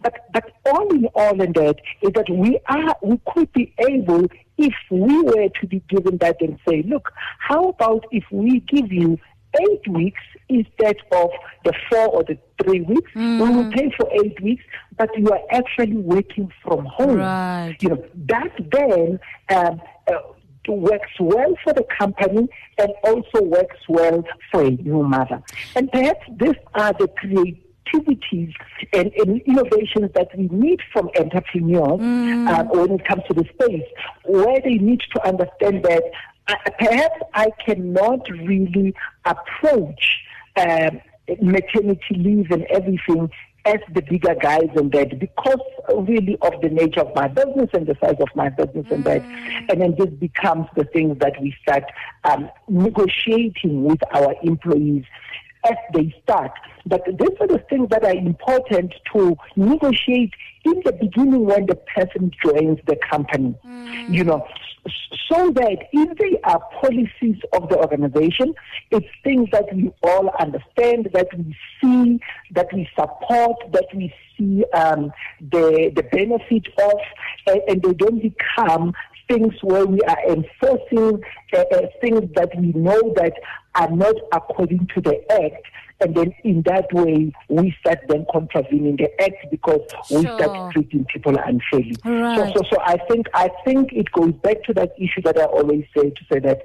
but 0.01 0.13
but 0.33 0.51
all 0.65 0.89
in 0.93 1.05
all 1.13 1.41
in 1.41 1.51
that 1.53 1.75
is 2.01 2.11
that 2.13 2.29
we 2.29 2.59
are 2.67 2.95
we 3.01 3.19
could 3.33 3.51
be 3.53 3.73
able 3.87 4.25
if 4.57 4.73
we 4.89 5.21
were 5.21 5.49
to 5.59 5.67
be 5.67 5.81
given 5.89 6.17
that 6.17 6.37
and 6.41 6.57
say 6.67 6.83
look 6.87 7.11
how 7.39 7.69
about 7.69 8.05
if 8.11 8.23
we 8.31 8.59
give 8.61 8.91
you 8.91 9.19
eight 9.61 9.87
weeks 9.87 10.21
instead 10.49 10.97
of 11.11 11.29
the 11.63 11.73
four 11.89 12.07
or 12.07 12.23
the 12.23 12.37
three 12.63 12.81
weeks. 12.81 13.11
We 13.15 13.49
will 13.49 13.71
pay 13.71 13.91
for 13.97 14.09
eight 14.23 14.41
weeks, 14.41 14.63
but 14.97 15.09
you 15.17 15.29
are 15.29 15.41
actually 15.51 15.97
working 15.97 16.51
from 16.63 16.85
home. 16.85 17.17
Right. 17.17 17.77
You 17.81 17.89
know, 17.89 18.05
that 18.27 18.51
then 18.71 19.19
um, 19.49 19.81
uh, 20.07 20.19
works 20.67 21.11
well 21.19 21.53
for 21.63 21.73
the 21.73 21.85
company 21.97 22.47
and 22.77 22.91
also 23.03 23.43
works 23.43 23.77
well 23.87 24.23
for 24.51 24.63
a 24.63 24.71
new 24.71 25.03
mother. 25.03 25.41
And 25.75 25.91
perhaps 25.91 26.25
these 26.39 26.55
are 26.73 26.93
the 26.93 27.07
creativities 27.07 28.53
and, 28.93 29.11
and 29.13 29.41
innovations 29.41 30.11
that 30.13 30.29
we 30.37 30.47
need 30.49 30.81
from 30.91 31.09
entrepreneurs 31.17 32.01
uh, 32.01 32.63
when 32.65 32.99
it 32.99 33.05
comes 33.05 33.23
to 33.29 33.33
the 33.33 33.45
space, 33.53 33.87
where 34.25 34.59
they 34.61 34.75
need 34.75 35.01
to 35.15 35.27
understand 35.27 35.83
that 35.83 36.03
perhaps 36.47 37.19
I 37.33 37.51
cannot 37.65 38.29
really 38.29 38.95
approach 39.25 40.19
um, 40.57 41.01
maternity 41.41 42.15
leave 42.15 42.51
and 42.51 42.63
everything 42.65 43.29
as 43.65 43.79
the 43.93 44.01
bigger 44.01 44.33
guys 44.41 44.69
and 44.75 44.91
that 44.93 45.19
because 45.19 45.59
really 45.93 46.37
of 46.41 46.53
the 46.61 46.69
nature 46.69 47.01
of 47.01 47.13
my 47.15 47.27
business 47.27 47.69
and 47.73 47.85
the 47.85 47.97
size 47.99 48.15
of 48.21 48.29
my 48.33 48.47
business 48.47 48.85
and 48.91 49.03
that 49.03 49.21
and 49.69 49.81
then 49.81 49.93
this 49.99 50.09
becomes 50.19 50.67
the 50.77 50.85
things 50.85 51.19
that 51.19 51.33
we 51.41 51.53
start 51.63 51.83
um, 52.23 52.49
negotiating 52.69 53.83
with 53.83 53.99
our 54.13 54.33
employees 54.41 55.03
as 55.65 55.75
they 55.93 56.15
start. 56.23 56.51
But 56.85 57.03
these 57.05 57.37
are 57.41 57.47
the 57.47 57.63
things 57.69 57.89
that 57.89 58.03
are 58.03 58.15
important 58.15 58.93
to 59.13 59.35
negotiate 59.55 60.33
in 60.63 60.81
the 60.85 60.93
beginning 60.93 61.45
when 61.45 61.65
the 61.65 61.75
person 61.75 62.31
joins 62.43 62.79
the 62.87 62.95
company. 63.09 63.55
You 64.09 64.23
know, 64.23 64.47
so 65.29 65.51
that 65.51 65.77
if 65.91 66.17
they 66.17 66.39
are 66.43 66.61
policies 66.81 67.37
of 67.53 67.69
the 67.69 67.77
organization, 67.77 68.53
it's 68.91 69.07
things 69.23 69.49
that 69.51 69.65
we 69.73 69.91
all 70.03 70.29
understand, 70.39 71.09
that 71.13 71.27
we 71.37 71.55
see, 71.81 72.19
that 72.51 72.67
we 72.73 72.89
support, 72.97 73.57
that 73.71 73.87
we 73.93 74.13
see 74.37 74.63
um, 74.73 75.11
the 75.51 75.91
the 75.95 76.03
benefit 76.03 76.67
of, 76.79 76.99
and, 77.47 77.61
and 77.67 77.81
they 77.81 77.93
don't 77.93 78.21
become 78.21 78.93
things 79.27 79.53
where 79.61 79.85
we 79.85 79.99
are 80.01 80.19
enforcing 80.29 81.21
uh, 81.53 81.57
uh, 81.59 81.81
things 82.01 82.21
that 82.35 82.49
we 82.57 82.67
know 82.67 83.13
that 83.15 83.33
are 83.75 83.91
not 83.91 84.15
according 84.33 84.87
to 84.95 85.01
the 85.01 85.19
act. 85.31 85.65
And 85.99 86.13
then 86.15 86.33
in 86.43 86.61
that 86.63 86.91
way, 86.93 87.33
we 87.49 87.75
start 87.79 87.99
then 88.07 88.25
contravening 88.31 88.97
the 88.97 89.09
act 89.21 89.45
because 89.49 89.81
we 90.11 90.23
Sure. 90.23 90.39
start 90.39 90.73
treating 90.73 91.05
people 91.05 91.35
unfairly. 91.37 91.95
Right. 92.05 92.53
So, 92.53 92.61
so, 92.61 92.69
so 92.71 92.77
I 92.83 92.97
think 93.09 93.27
I 93.33 93.49
think 93.65 93.93
it 93.93 94.11
goes 94.11 94.33
back 94.33 94.63
to 94.65 94.73
that 94.73 94.91
issue 94.99 95.21
that 95.23 95.37
I 95.39 95.45
always 95.45 95.85
say 95.95 96.11
to 96.11 96.21
say 96.31 96.39
that 96.39 96.61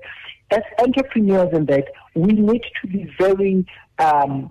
as 0.50 0.62
entrepreneurs 0.84 1.48
and 1.52 1.66
that 1.68 1.86
we 2.14 2.32
need 2.32 2.62
to 2.82 2.86
be 2.88 3.10
very 3.18 3.64
um, 3.98 4.50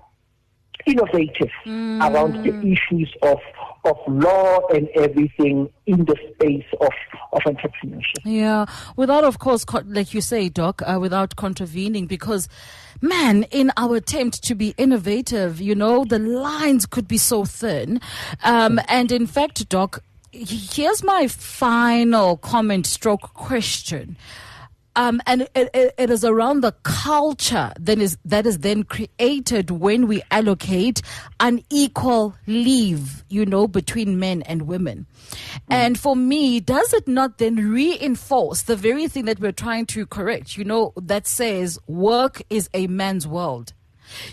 innovative 0.85 1.49
around 1.65 2.43
the 2.43 2.53
issues 2.61 3.13
of 3.21 3.39
of 3.83 3.97
law 4.07 4.59
and 4.73 4.87
everything 4.89 5.67
in 5.87 6.05
the 6.05 6.15
space 6.33 6.65
of 6.79 6.91
of 7.33 7.41
entrepreneurship. 7.41 8.19
Yeah, 8.23 8.65
without, 8.95 9.23
of 9.23 9.39
course, 9.39 9.65
co- 9.65 9.81
like 9.85 10.13
you 10.13 10.21
say, 10.21 10.49
Doc, 10.49 10.81
uh, 10.85 10.99
without 10.99 11.35
contravening, 11.35 12.05
because, 12.05 12.47
man, 13.01 13.43
in 13.51 13.71
our 13.77 13.95
attempt 13.95 14.43
to 14.43 14.55
be 14.55 14.75
innovative, 14.77 15.59
you 15.61 15.73
know, 15.73 16.05
the 16.05 16.19
lines 16.19 16.85
could 16.85 17.07
be 17.07 17.17
so 17.17 17.45
thin. 17.45 18.01
Um, 18.43 18.79
and 18.87 19.11
in 19.11 19.25
fact, 19.27 19.67
Doc, 19.69 20.03
here's 20.31 21.03
my 21.03 21.27
final 21.27 22.37
comment 22.37 22.85
stroke 22.85 23.33
question. 23.33 24.17
Um, 24.95 25.21
and 25.25 25.43
it, 25.55 25.69
it, 25.73 25.93
it 25.97 26.09
is 26.09 26.25
around 26.25 26.61
the 26.61 26.73
culture 26.83 27.71
that 27.79 27.97
is 27.97 28.17
that 28.25 28.45
is 28.45 28.59
then 28.59 28.83
created 28.83 29.71
when 29.71 30.07
we 30.07 30.21
allocate 30.31 31.01
unequal 31.39 32.35
leave, 32.45 33.23
you 33.29 33.45
know, 33.45 33.67
between 33.67 34.19
men 34.19 34.41
and 34.43 34.63
women. 34.63 35.05
Hmm. 35.67 35.73
And 35.73 35.99
for 35.99 36.15
me, 36.15 36.59
does 36.59 36.93
it 36.93 37.07
not 37.07 37.37
then 37.37 37.55
reinforce 37.55 38.63
the 38.63 38.75
very 38.75 39.07
thing 39.07 39.25
that 39.25 39.39
we're 39.39 39.53
trying 39.53 39.85
to 39.87 40.05
correct? 40.05 40.57
You 40.57 40.65
know, 40.65 40.93
that 40.97 41.25
says 41.25 41.79
work 41.87 42.41
is 42.49 42.69
a 42.73 42.87
man's 42.87 43.25
world. 43.25 43.73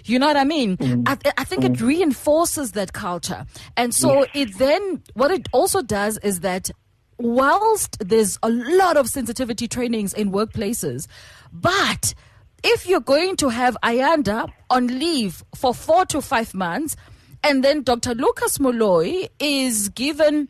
You 0.04 0.18
know 0.18 0.26
what 0.26 0.36
I 0.36 0.44
mean? 0.44 0.76
Hmm. 0.76 1.02
I, 1.06 1.16
I 1.36 1.44
think 1.44 1.64
it 1.64 1.78
hmm. 1.78 1.86
reinforces 1.86 2.72
that 2.72 2.92
culture. 2.92 3.46
And 3.76 3.94
so 3.94 4.26
it 4.34 4.58
then, 4.58 5.02
what 5.14 5.30
it 5.30 5.48
also 5.52 5.82
does 5.82 6.18
is 6.18 6.40
that 6.40 6.70
whilst 7.18 7.98
there's 8.00 8.38
a 8.42 8.48
lot 8.50 8.96
of 8.96 9.08
sensitivity 9.08 9.68
trainings 9.68 10.12
in 10.14 10.30
workplaces, 10.32 11.06
but 11.52 12.14
if 12.62 12.86
you're 12.88 13.00
going 13.00 13.36
to 13.36 13.48
have 13.50 13.76
Ayanda 13.82 14.50
on 14.70 14.86
leave 14.98 15.44
for 15.54 15.74
four 15.74 16.04
to 16.06 16.20
five 16.20 16.54
months, 16.54 16.96
and 17.44 17.62
then 17.64 17.82
Dr. 17.82 18.14
Lucas 18.14 18.58
Moloi 18.58 19.28
is 19.38 19.88
given 19.90 20.48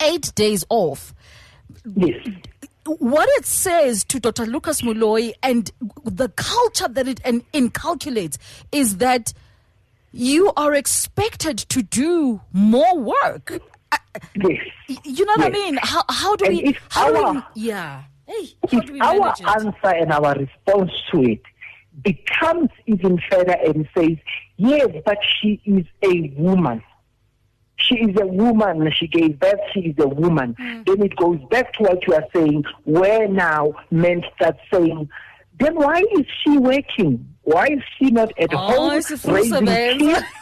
eight 0.00 0.32
days 0.34 0.64
off, 0.70 1.14
Yes. 1.96 2.26
what 2.84 3.28
it 3.32 3.44
says 3.46 4.04
to 4.04 4.18
Dr. 4.20 4.46
Lucas 4.46 4.80
Moloi 4.82 5.32
and 5.42 5.70
the 6.04 6.28
culture 6.30 6.88
that 6.88 7.06
it 7.08 7.20
in- 7.26 7.44
inculcates 7.52 8.38
is 8.72 8.96
that 8.98 9.32
you 10.12 10.50
are 10.56 10.72
expected 10.74 11.58
to 11.58 11.82
do 11.82 12.40
more 12.52 12.98
work. 12.98 13.60
Yes. 14.34 14.58
You 15.04 15.24
know 15.24 15.34
what 15.36 15.46
I 15.46 15.50
mean? 15.50 15.78
How, 15.82 16.02
how 16.08 16.36
do 16.36 16.46
And 16.46 16.54
we? 16.56 16.64
if 16.64 16.78
How 16.90 17.06
do 17.08 17.14
we? 17.14 17.20
our- 17.20 17.46
Yeah. 17.54 18.02
Hey, 18.26 18.48
If 18.70 18.90
our 19.00 19.28
it? 19.30 19.46
answer 19.46 19.96
and 19.96 20.12
our 20.12 20.34
response 20.34 20.90
to 21.12 21.22
it 21.22 21.40
becomes 22.02 22.68
even 22.86 23.18
further 23.30 23.56
and 23.64 23.88
says, 23.96 24.16
yes, 24.56 24.88
but 25.06 25.18
she 25.40 25.60
is 25.64 25.86
a 26.02 26.30
woman. 26.36 26.82
She 27.76 27.94
is 27.96 28.16
a 28.20 28.26
woman. 28.26 28.90
She 28.94 29.06
gave 29.06 29.38
birth. 29.38 29.60
She 29.72 29.80
is 29.80 29.94
a 29.98 30.08
woman. 30.08 30.54
Hmm. 30.58 30.82
Then 30.84 31.02
it 31.02 31.16
goes 31.16 31.38
back 31.50 31.72
to 31.74 31.84
what 31.84 32.06
you 32.06 32.14
are 32.14 32.26
saying, 32.34 32.64
where 32.84 33.28
now 33.28 33.72
men 33.90 34.22
start 34.36 34.56
saying, 34.72 35.08
then 35.58 35.74
why 35.76 36.02
is 36.18 36.26
she 36.42 36.58
working? 36.58 37.34
Why 37.42 37.66
is 37.68 37.82
she 37.98 38.10
not 38.10 38.30
at 38.38 38.52
Oh, 38.52 38.56
home 38.58 38.92
it's 38.98 39.10
a 39.10 39.16
full 39.16 39.34
raising 39.34 39.64
kids? 39.66 40.22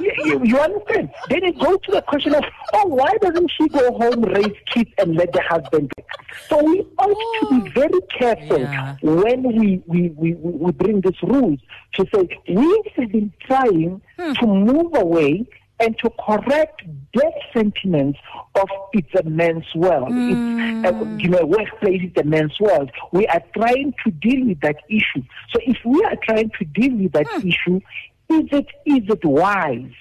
you, 0.00 0.12
you- 0.24 0.44
you 0.44 0.58
understand? 0.58 1.10
Then 1.28 1.44
it 1.44 1.58
goes 1.58 1.78
to 1.84 1.92
the 1.92 2.02
question 2.02 2.34
of, 2.34 2.44
oh, 2.74 2.86
why 2.86 3.12
doesn't 3.20 3.50
she 3.56 3.68
go 3.68 3.92
home, 3.92 4.22
raise 4.22 4.56
kids, 4.72 4.90
and 4.98 5.16
let 5.16 5.32
the 5.32 5.42
husband 5.42 5.92
work? 5.96 6.06
So 6.48 6.62
we 6.62 6.86
ought 6.98 7.40
to 7.40 7.60
be 7.60 7.68
oh. 7.68 7.72
very 7.74 8.00
careful 8.18 8.60
Yeah. 8.60 8.96
when 9.02 9.42
we, 9.42 9.82
we, 9.86 10.10
we, 10.10 10.34
we 10.34 10.72
bring 10.72 11.00
these 11.00 11.22
rules 11.22 11.60
to 11.94 12.06
say 12.14 12.28
we 12.48 12.82
have 12.96 13.10
been 13.10 13.32
trying 13.40 14.02
hmm. 14.18 14.32
to 14.32 14.46
move 14.46 14.94
away 14.94 15.46
and 15.78 15.98
to 15.98 16.10
correct 16.24 16.82
that 17.14 17.34
sentiment 17.52 18.16
of 18.54 18.68
it's 18.92 19.14
a 19.14 19.22
man's 19.28 19.66
world. 19.74 20.08
It's 20.10 20.86
uh, 20.86 20.92
hmm. 20.92 21.20
you 21.20 21.28
know, 21.28 21.44
workplace 21.44 22.02
is 22.02 22.12
a 22.16 22.24
man's 22.24 22.58
world. 22.58 22.90
We 23.12 23.26
are 23.26 23.42
trying 23.54 23.94
to 24.04 24.10
deal 24.10 24.46
with 24.46 24.60
that 24.60 24.76
issue. 24.88 25.22
So 25.52 25.60
if 25.66 25.76
we 25.84 26.02
are 26.04 26.16
trying 26.22 26.50
to 26.58 26.64
deal 26.64 26.96
with 26.96 27.12
that 27.12 27.26
hmm. 27.28 27.48
issue, 27.48 27.80
is 28.28 28.44
it 28.52 28.66
is 28.84 29.02
it 29.08 29.24
wise 29.24 29.92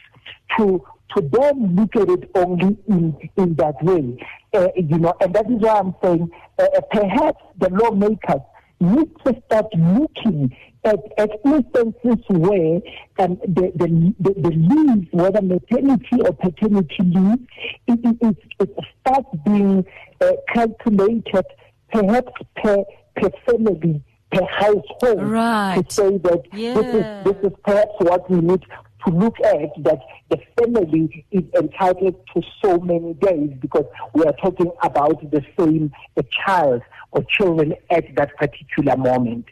to 0.58 0.84
to 1.16 1.22
then 1.32 1.76
look 1.76 1.96
at 1.96 2.10
it 2.10 2.30
only 2.36 2.78
in, 2.88 3.16
in 3.38 3.56
that 3.56 3.82
way. 3.84 4.18
Uh, 4.54 4.68
you 4.76 4.98
know, 4.98 5.14
and 5.22 5.34
that 5.34 5.50
is 5.50 5.60
why 5.60 5.80
I'm 5.80 5.96
saying 6.04 6.30
uh, 6.60 6.66
perhaps 6.92 7.42
the 7.60 7.70
lawmakers 7.70 8.42
need 8.80 9.10
to 9.26 9.42
start 9.46 9.68
looking 9.74 10.56
at, 10.84 11.00
at 11.18 11.30
instances 11.46 12.24
where 12.28 12.82
um, 13.20 13.38
the, 13.48 13.72
the, 13.76 14.14
the, 14.20 14.34
the, 14.42 14.50
leave, 14.50 15.08
whether 15.12 15.42
maternity 15.42 16.22
or 16.24 16.34
paternity 16.34 16.98
leave, 17.00 17.48
it, 17.88 18.18
it, 18.22 18.38
it 18.60 18.76
starts 19.02 19.30
being 19.46 19.86
uh, 20.22 20.32
calculated 20.54 21.46
perhaps 21.92 22.32
per, 22.62 22.84
per 23.16 23.30
family, 23.46 24.04
per 24.36 24.46
household, 24.46 25.24
right. 25.24 25.88
to 25.88 25.96
say 25.96 26.18
that 26.18 26.42
yeah. 26.54 26.74
this, 26.74 26.86
is, 26.86 27.24
this 27.24 27.52
is 27.52 27.58
perhaps 27.64 27.94
what 28.00 28.30
we 28.30 28.40
need 28.42 28.64
to 29.06 29.14
look 29.14 29.40
at 29.42 29.70
that 29.84 30.00
the 30.30 30.40
family 30.58 31.26
is 31.32 31.44
entitled 31.56 32.16
to 32.34 32.42
so 32.64 32.78
many 32.80 33.14
days 33.16 33.52
because 33.60 33.86
we 34.14 34.24
are 34.24 34.34
talking 34.42 34.72
about 34.84 35.20
the 35.32 35.46
same 35.60 35.92
a 36.18 36.24
child 36.46 36.82
or 37.12 37.24
children 37.30 37.74
at 37.92 38.04
that 38.16 38.36
particular 38.38 38.98
moment. 38.98 39.46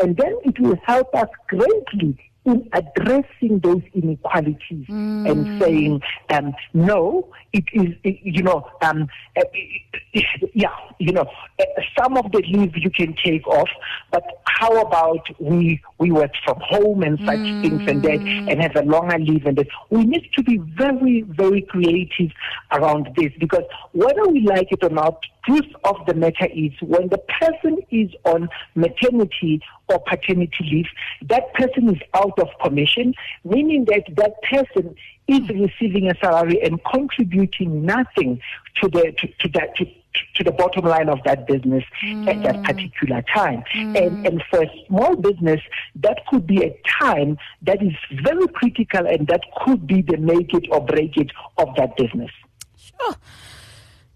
And 0.00 0.16
then 0.16 0.36
it 0.44 0.58
will 0.58 0.78
help 0.84 1.14
us 1.14 1.28
greatly 1.48 2.18
in 2.44 2.68
addressing 2.72 3.58
those 3.60 3.82
inequalities 3.94 4.86
mm. 4.86 5.30
and 5.30 5.62
saying, 5.62 6.02
um, 6.30 6.54
no, 6.74 7.28
it 7.52 7.64
is, 7.72 7.94
it, 8.04 8.18
you 8.22 8.42
know, 8.42 8.68
um, 8.82 9.08
uh, 9.36 9.42
yeah, 10.52 10.74
you 10.98 11.12
know, 11.12 11.26
uh, 11.58 11.64
some 11.98 12.16
of 12.16 12.30
the 12.32 12.42
leave 12.46 12.76
you 12.76 12.90
can 12.90 13.14
take 13.24 13.46
off, 13.46 13.68
but 14.10 14.24
how 14.46 14.80
about 14.80 15.26
we 15.40 15.80
we 15.98 16.10
work 16.10 16.32
from 16.44 16.58
home 16.60 17.02
and 17.02 17.18
such 17.20 17.38
mm. 17.38 17.62
things 17.62 17.90
and 17.90 18.02
that, 18.02 18.20
and 18.20 18.60
have 18.60 18.76
a 18.76 18.82
longer 18.82 19.18
leave 19.18 19.46
and 19.46 19.56
that. 19.56 19.68
We 19.90 20.04
need 20.04 20.28
to 20.36 20.42
be 20.42 20.58
very, 20.58 21.22
very 21.22 21.62
creative 21.62 22.30
around 22.72 23.08
this 23.16 23.32
because 23.38 23.64
whether 23.92 24.28
we 24.28 24.40
like 24.42 24.70
it 24.70 24.82
or 24.82 24.90
not, 24.90 25.24
truth 25.46 25.72
of 25.84 25.96
the 26.06 26.14
matter 26.14 26.46
is 26.46 26.72
when 26.80 27.08
the 27.08 27.18
person 27.40 27.78
is 27.90 28.10
on 28.24 28.48
maternity 28.74 29.60
or 29.88 30.00
paternity 30.00 30.64
leave, 30.64 30.86
that 31.22 31.52
person 31.54 31.94
is 31.94 32.00
out 32.14 32.38
of 32.38 32.48
commission, 32.62 33.14
meaning 33.44 33.84
that 33.86 34.04
that 34.16 34.34
person 34.42 34.94
is 35.26 35.48
receiving 35.48 36.10
a 36.10 36.14
salary 36.20 36.60
and 36.62 36.80
contributing 36.84 37.84
nothing 37.84 38.40
to 38.80 38.88
the 38.88 39.12
to, 39.18 39.28
to 39.40 39.48
that 39.54 39.74
to, 39.76 39.86
to 40.34 40.44
the 40.44 40.52
bottom 40.52 40.84
line 40.84 41.08
of 41.08 41.18
that 41.24 41.46
business 41.46 41.84
mm. 42.02 42.28
at 42.28 42.42
that 42.42 42.62
particular 42.62 43.22
time. 43.34 43.64
Mm. 43.74 44.06
And, 44.06 44.26
and 44.26 44.44
for 44.50 44.62
a 44.62 44.84
small 44.86 45.16
business, 45.16 45.60
that 45.96 46.26
could 46.28 46.46
be 46.46 46.62
a 46.62 46.78
time 47.00 47.38
that 47.62 47.82
is 47.82 47.94
very 48.22 48.46
critical 48.48 49.06
and 49.06 49.26
that 49.28 49.40
could 49.64 49.86
be 49.86 50.02
the 50.02 50.16
make 50.18 50.52
it 50.54 50.66
or 50.70 50.84
break 50.84 51.16
it 51.16 51.30
of 51.58 51.68
that 51.76 51.96
business. 51.96 52.30
Sure. 52.76 53.16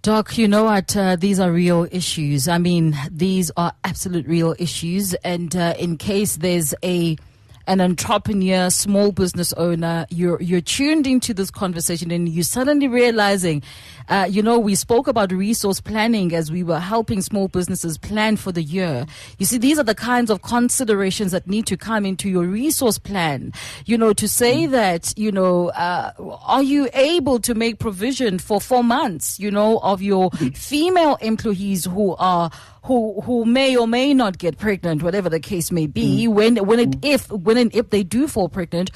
Doc, 0.09 0.39
you 0.39 0.49
know 0.49 0.65
what? 0.65 0.97
Uh, 0.97 1.17
these 1.17 1.39
are 1.39 1.53
real 1.53 1.87
issues. 1.93 2.49
I 2.49 2.57
mean, 2.57 2.97
these 3.11 3.51
are 3.59 3.75
absolute 3.85 4.27
real 4.27 4.55
issues. 4.59 5.13
And 5.13 5.55
uh, 5.55 5.75
in 5.79 5.99
case 5.99 6.39
there's 6.39 6.75
a 6.83 7.19
an 7.67 7.83
entrepreneur, 7.83 8.71
small 8.71 9.13
business 9.13 9.53
owner, 9.53 10.07
you're 10.09 10.41
you're 10.41 10.63
tuned 10.63 11.07
into 11.07 11.35
this 11.35 11.51
conversation 11.51 12.11
and 12.11 12.27
you're 12.27 12.43
suddenly 12.43 12.89
realizing, 12.89 13.63
uh, 14.09 14.27
you 14.29 14.43
know, 14.43 14.59
we 14.59 14.75
spoke 14.75 15.07
about 15.07 15.33
resource 15.33 15.81
planning 15.81 16.35
as 16.35 16.51
we 16.51 16.63
were 16.63 16.79
helping 16.79 17.21
small 17.21 17.49
businesses 17.49 17.99
plan 17.99 18.37
for 18.37 18.53
the 18.53 18.63
year. 18.63 19.07
You 19.39 19.47
see, 19.47 19.59
these 19.59 19.79
are 19.79 19.85
the 19.85 19.95
kinds 19.95 20.31
of 20.31 20.43
considerations 20.43 21.33
that 21.33 21.47
need 21.47 21.67
to 21.67 21.77
come 21.77 22.07
into 22.07 22.29
your 22.29 22.45
resource 22.45 22.99
plan. 22.99 23.53
You 23.85 23.99
know, 23.99 24.13
to 24.15 24.27
say 24.29 24.67
mm. 24.67 24.71
that, 24.71 25.13
you 25.17 25.31
know, 25.31 25.69
uh, 25.71 26.13
are 26.45 26.63
you 26.63 26.89
able 26.95 27.39
to 27.41 27.55
make 27.55 27.79
provision 27.79 28.39
for 28.39 28.61
four 28.61 28.83
months, 28.83 29.39
you 29.39 29.51
know, 29.51 29.79
of 29.81 30.01
your 30.01 30.31
mm. 30.31 30.57
female 30.57 31.17
employees 31.21 31.85
who 31.85 32.17
are 32.17 32.51
who 32.85 33.21
who 33.21 33.45
may 33.45 33.77
or 33.77 33.87
may 33.87 34.15
not 34.15 34.39
get 34.39 34.57
pregnant, 34.57 35.03
whatever 35.03 35.29
the 35.29 35.41
case 35.41 35.71
may 35.71 35.87
be, 35.87 36.27
mm. 36.27 36.33
when 36.33 36.57
when 36.65 36.81
it 36.81 36.91
mm. 36.91 36.99
if 37.03 37.31
when 37.31 37.59
and 37.59 37.75
if 37.75 37.91
they 37.91 38.03
do 38.03 38.27
fall 38.27 38.49
pregnant, 38.49 38.91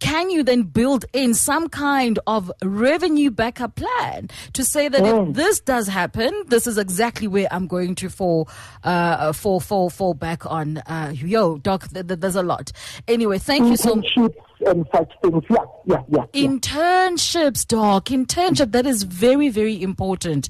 can 0.00 0.30
you 0.30 0.42
then 0.42 0.62
build 0.62 1.04
in 1.12 1.34
some 1.34 1.68
kind 1.68 2.18
of 2.26 2.50
revenue 2.62 3.30
backup 3.30 3.76
plan 3.76 4.28
to 4.52 4.64
say 4.64 4.88
that 4.88 5.02
mm. 5.02 5.28
if 5.28 5.34
this 5.34 5.60
does 5.60 5.86
happen, 5.86 6.32
this 6.48 6.66
is 6.66 6.78
exactly 6.78 7.28
where 7.28 7.48
I'm 7.50 7.66
going 7.66 7.94
to 7.96 8.08
fall, 8.08 8.48
uh, 8.82 9.32
fall, 9.32 9.60
fall, 9.60 9.90
fall 9.90 10.14
back 10.14 10.46
on. 10.46 10.78
Uh, 10.78 11.12
yo, 11.14 11.58
doc, 11.58 11.88
th- 11.88 12.06
th- 12.06 12.20
there's 12.20 12.36
a 12.36 12.42
lot. 12.42 12.72
Anyway, 13.08 13.38
thank 13.38 13.66
you 13.66 13.76
so 13.76 13.96
much. 13.96 14.18
And 14.66 14.86
such 14.94 15.12
things. 15.22 15.44
Yeah, 15.50 15.56
yeah, 15.84 16.02
yeah, 16.08 16.24
yeah. 16.32 16.46
Internships, 16.48 17.66
doc. 17.66 18.06
Internship. 18.06 18.72
That 18.72 18.86
is 18.86 19.02
very, 19.02 19.50
very 19.50 19.82
important. 19.82 20.48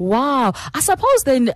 Wow. 0.00 0.54
I 0.72 0.80
suppose 0.80 1.24
then, 1.24 1.52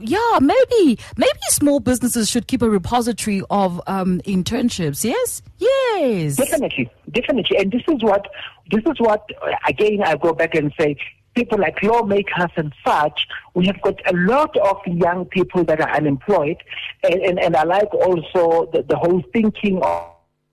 yeah, 0.00 0.38
maybe 0.40 0.96
maybe 1.16 1.40
small 1.48 1.80
businesses 1.80 2.30
should 2.30 2.46
keep 2.46 2.62
a 2.62 2.70
repository 2.70 3.42
of 3.50 3.82
um, 3.88 4.20
internships. 4.20 5.02
Yes, 5.02 5.42
yes, 5.58 6.36
definitely, 6.36 6.88
definitely. 7.10 7.58
And 7.58 7.72
this 7.72 7.82
is 7.88 8.00
what 8.00 8.28
this 8.70 8.84
is 8.86 9.00
what 9.00 9.28
again 9.66 10.04
I 10.04 10.16
go 10.16 10.32
back 10.32 10.54
and 10.54 10.72
say. 10.78 10.96
People 11.34 11.58
like 11.58 11.82
lawmakers 11.82 12.50
and 12.56 12.74
such, 12.86 13.26
we 13.54 13.66
have 13.66 13.80
got 13.80 13.98
a 14.06 14.14
lot 14.14 14.54
of 14.58 14.76
young 14.86 15.24
people 15.24 15.64
that 15.64 15.80
are 15.80 15.90
unemployed, 15.90 16.58
and, 17.02 17.14
and, 17.22 17.40
and 17.40 17.56
I 17.56 17.64
like 17.64 17.92
also 17.94 18.70
the, 18.70 18.82
the 18.82 18.96
whole 18.96 19.22
thinking 19.32 19.82
of 19.82 20.04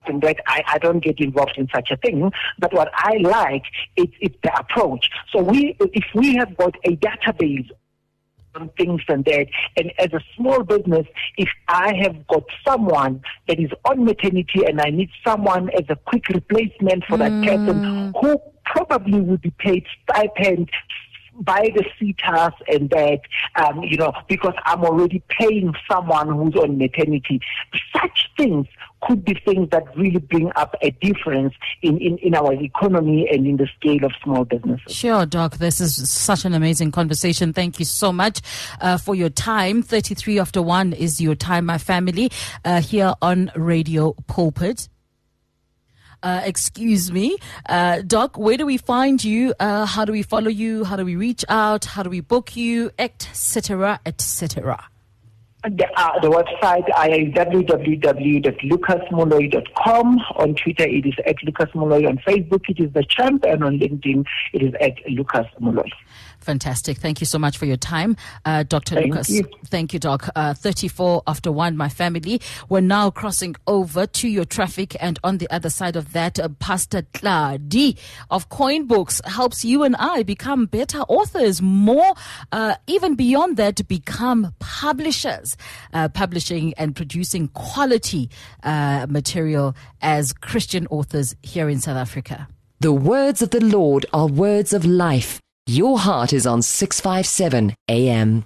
and 0.09 0.21
that 0.21 0.37
I, 0.47 0.63
I 0.67 0.77
don't 0.79 1.03
get 1.03 1.19
involved 1.19 1.53
in 1.57 1.67
such 1.73 1.89
a 1.91 1.97
thing. 1.97 2.31
But 2.57 2.73
what 2.73 2.89
I 2.93 3.17
like 3.21 3.63
is, 3.95 4.07
is 4.21 4.31
the 4.43 4.53
approach. 4.59 5.09
So 5.31 5.41
we, 5.41 5.77
if 5.79 6.05
we 6.13 6.35
have 6.35 6.57
got 6.57 6.75
a 6.83 6.95
database 6.97 7.69
on 8.55 8.69
things 8.77 9.01
and 9.07 9.23
that. 9.25 9.47
And 9.77 9.91
as 9.99 10.11
a 10.13 10.19
small 10.35 10.63
business, 10.63 11.05
if 11.37 11.49
I 11.67 11.93
have 12.01 12.27
got 12.27 12.43
someone 12.67 13.21
that 13.47 13.59
is 13.59 13.69
on 13.85 14.05
maternity 14.05 14.65
and 14.65 14.81
I 14.81 14.89
need 14.89 15.09
someone 15.25 15.69
as 15.69 15.85
a 15.89 15.95
quick 15.95 16.27
replacement 16.29 17.05
for 17.07 17.17
that 17.17 17.31
person 17.45 17.75
mm. 17.75 18.13
who 18.19 18.39
probably 18.65 19.19
would 19.19 19.41
be 19.41 19.51
paid 19.57 19.85
stipend 20.03 20.69
by 21.39 21.69
the 21.75 21.86
SETAs 21.99 22.54
and 22.67 22.89
that, 22.89 23.21
um, 23.56 23.84
you 23.84 23.97
know, 23.97 24.13
because 24.28 24.54
I'm 24.65 24.84
already 24.84 25.23
paying 25.30 25.73
someone 25.89 26.30
who's 26.30 26.56
on 26.56 26.78
maternity. 26.78 27.41
Such 27.93 28.30
things 28.38 28.67
could 29.02 29.23
be 29.23 29.34
things 29.45 29.69
that 29.69 29.86
really 29.95 30.19
bring 30.19 30.52
up 30.56 30.75
a 30.82 30.91
difference 30.91 31.54
in, 31.82 31.97
in, 31.99 32.17
in 32.17 32.36
our 32.36 32.54
economy 32.54 33.30
and 33.32 33.47
in 33.47 33.58
the 33.58 33.67
scale 33.78 34.04
of 34.04 34.12
small 34.23 34.43
businesses. 34.43 34.93
Sure, 34.93 35.25
Doc. 35.25 35.58
This 35.58 35.80
is 35.80 36.12
such 36.12 36.45
an 36.45 36.54
amazing 36.54 36.91
conversation. 36.91 37.54
Thank 37.54 37.80
you 37.80 37.86
so 37.86 38.12
much 38.12 38.41
uh, 38.82 38.97
for 38.97 39.15
your 39.15 39.30
time. 39.30 39.82
33 39.82 40.39
after 40.39 40.62
1 40.62 40.93
is 40.93 41.21
your 41.21 41.36
time, 41.36 41.65
my 41.65 41.78
family, 41.78 42.32
uh, 42.65 42.82
here 42.82 43.13
on 43.21 43.52
Radio 43.56 44.13
Pulpit. 44.28 44.89
Uh, 46.21 46.41
excuse 46.43 47.12
me. 47.12 47.38
Uh, 47.67 48.01
Doc, 48.05 48.38
where 48.38 48.58
do 48.58 48.65
we 48.65 48.77
find 48.77 49.23
you? 49.23 49.53
Uh, 49.60 49.86
how 49.86 50.03
do 50.05 50.12
we 50.12 50.23
follow 50.23 50.49
you? 50.49 50.84
How 50.84 50.97
do 50.97 51.05
we 51.05 51.15
reach 51.15 51.45
out? 51.47 51.86
How 51.86 52.03
do 52.03 52.10
we 52.10 52.19
book 52.19 52.55
you? 52.55 52.91
Etc. 52.99 53.99
Etc. 54.05 54.84
The, 55.63 55.88
uh, 55.97 56.19
the 56.21 56.29
website 56.29 56.88
is 57.12 57.34
www.lucasmoloi.com. 57.34 60.19
On 60.38 60.55
Twitter, 60.55 60.88
it 60.88 61.05
is 61.05 61.15
at 61.25 61.36
Lucas. 61.43 61.69
On 61.75 62.17
Facebook, 62.25 62.62
it 62.69 62.79
is 62.79 62.93
The 62.93 63.03
Champ. 63.10 63.43
And 63.45 63.65
on 63.65 63.77
LinkedIn, 63.77 64.25
it 64.53 64.63
is 64.63 64.73
at 64.79 64.93
Lucas. 65.10 65.47
Fantastic. 66.41 66.97
Thank 66.97 67.19
you 67.19 67.25
so 67.25 67.38
much 67.38 67.58
for 67.58 67.65
your 67.65 67.78
time, 67.78 68.15
uh, 68.45 68.63
Dr. 68.63 68.95
Thank 68.95 69.13
Lucas. 69.13 69.30
You. 69.30 69.47
Thank 69.67 69.93
you, 69.93 69.99
Doc. 69.99 70.30
Uh, 70.36 70.54
34 70.54 71.23
after 71.28 71.52
one, 71.52 71.75
my 71.78 71.89
family. 71.89 72.41
We're 72.69 72.82
now 72.82 73.10
crossing 73.12 73.56
over 73.67 74.06
to 74.08 74.28
your 74.28 74.45
traffic, 74.45 74.95
and 74.99 75.19
on 75.23 75.38
the 75.38 75.49
other 75.49 75.69
side 75.69 75.95
of 75.95 76.13
that, 76.13 76.39
uh, 76.39 76.49
Pastor 76.60 77.04
Tladi 77.13 77.97
of 78.32 78.49
Coin 78.49 78.88
Books 78.88 79.21
helps 79.25 79.65
you 79.65 79.84
and 79.84 79.95
I 79.97 80.23
become 80.23 80.65
better 80.65 80.99
authors, 81.02 81.62
more, 81.62 82.13
uh, 82.52 82.75
even 82.88 83.15
beyond 83.15 83.58
that, 83.58 83.88
become 83.88 84.54
publishers, 84.60 85.58
uh, 85.93 86.10
publishing 86.10 86.73
and 86.75 86.95
producing 86.95 87.49
quality 87.49 88.30
uh, 88.63 89.06
material 89.10 89.75
as 90.02 90.34
Christian 90.34 90.88
authors 90.88 91.36
here 91.43 91.69
in 91.69 91.80
South 91.80 91.97
Africa. 91.97 92.47
The 92.80 92.93
words 92.93 93.41
of 93.41 93.49
the 93.49 93.63
Lord 93.63 94.06
are 94.13 94.28
words 94.28 94.71
of 94.71 94.86
life. 94.86 95.41
Your 95.69 95.99
heart 95.99 96.34
is 96.34 96.47
on 96.47 96.63
657 96.63 97.75
AM. 97.89 98.43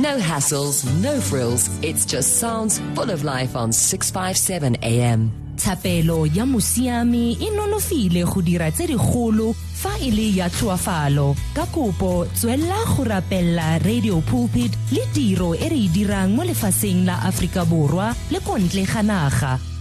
No 0.00 0.18
hassles, 0.18 0.82
no 1.00 1.20
frills. 1.20 1.70
It's 1.84 2.04
just 2.04 2.40
sounds 2.40 2.80
full 2.96 3.12
of 3.12 3.22
life 3.22 3.54
on 3.54 3.72
657 3.72 4.78
AM. 4.82 5.30
Thapelo 5.54 6.26
ya 6.26 6.44
musiami 6.44 7.38
e 7.40 7.50
nonofile 7.50 8.24
go 8.24 8.40
dira 8.42 8.72
tse 8.72 8.88
digolo 8.88 9.54
fa 9.54 9.94
e 10.00 10.10
le 10.10 10.34
ya 10.34 10.48
tlhoafalo 10.48 11.36
ka 11.54 11.66
kopo 11.66 12.26
tswella 12.34 12.82
go 12.96 13.04
rapella 13.04 13.78
radio 13.84 14.18
pulpit 14.18 14.74
le 14.90 15.06
tiro 15.12 15.54
e 15.54 15.68
re 15.68 15.86
dirang 15.94 16.34
mo 16.34 16.42
lefaseng 16.42 17.06
la 17.06 17.22
Afrika 17.22 17.64
Borwa 17.64 18.10
le 18.30 18.40
kontle 18.40 18.82
ga 18.84 19.02
naga 19.02 19.73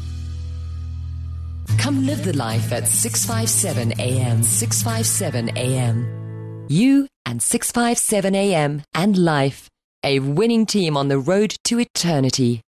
Come 1.78 2.06
live 2.06 2.24
the 2.24 2.36
life 2.36 2.72
at 2.72 2.88
657 2.88 4.00
AM. 4.00 4.44
657 4.44 5.58
AM. 5.58 6.66
You 6.70 7.08
and 7.26 7.42
657 7.42 8.36
AM 8.36 8.84
and 8.94 9.18
life. 9.18 9.70
A 10.04 10.20
winning 10.20 10.66
team 10.66 10.98
on 10.98 11.08
the 11.08 11.18
road 11.18 11.56
to 11.66 11.80
eternity. 11.80 12.62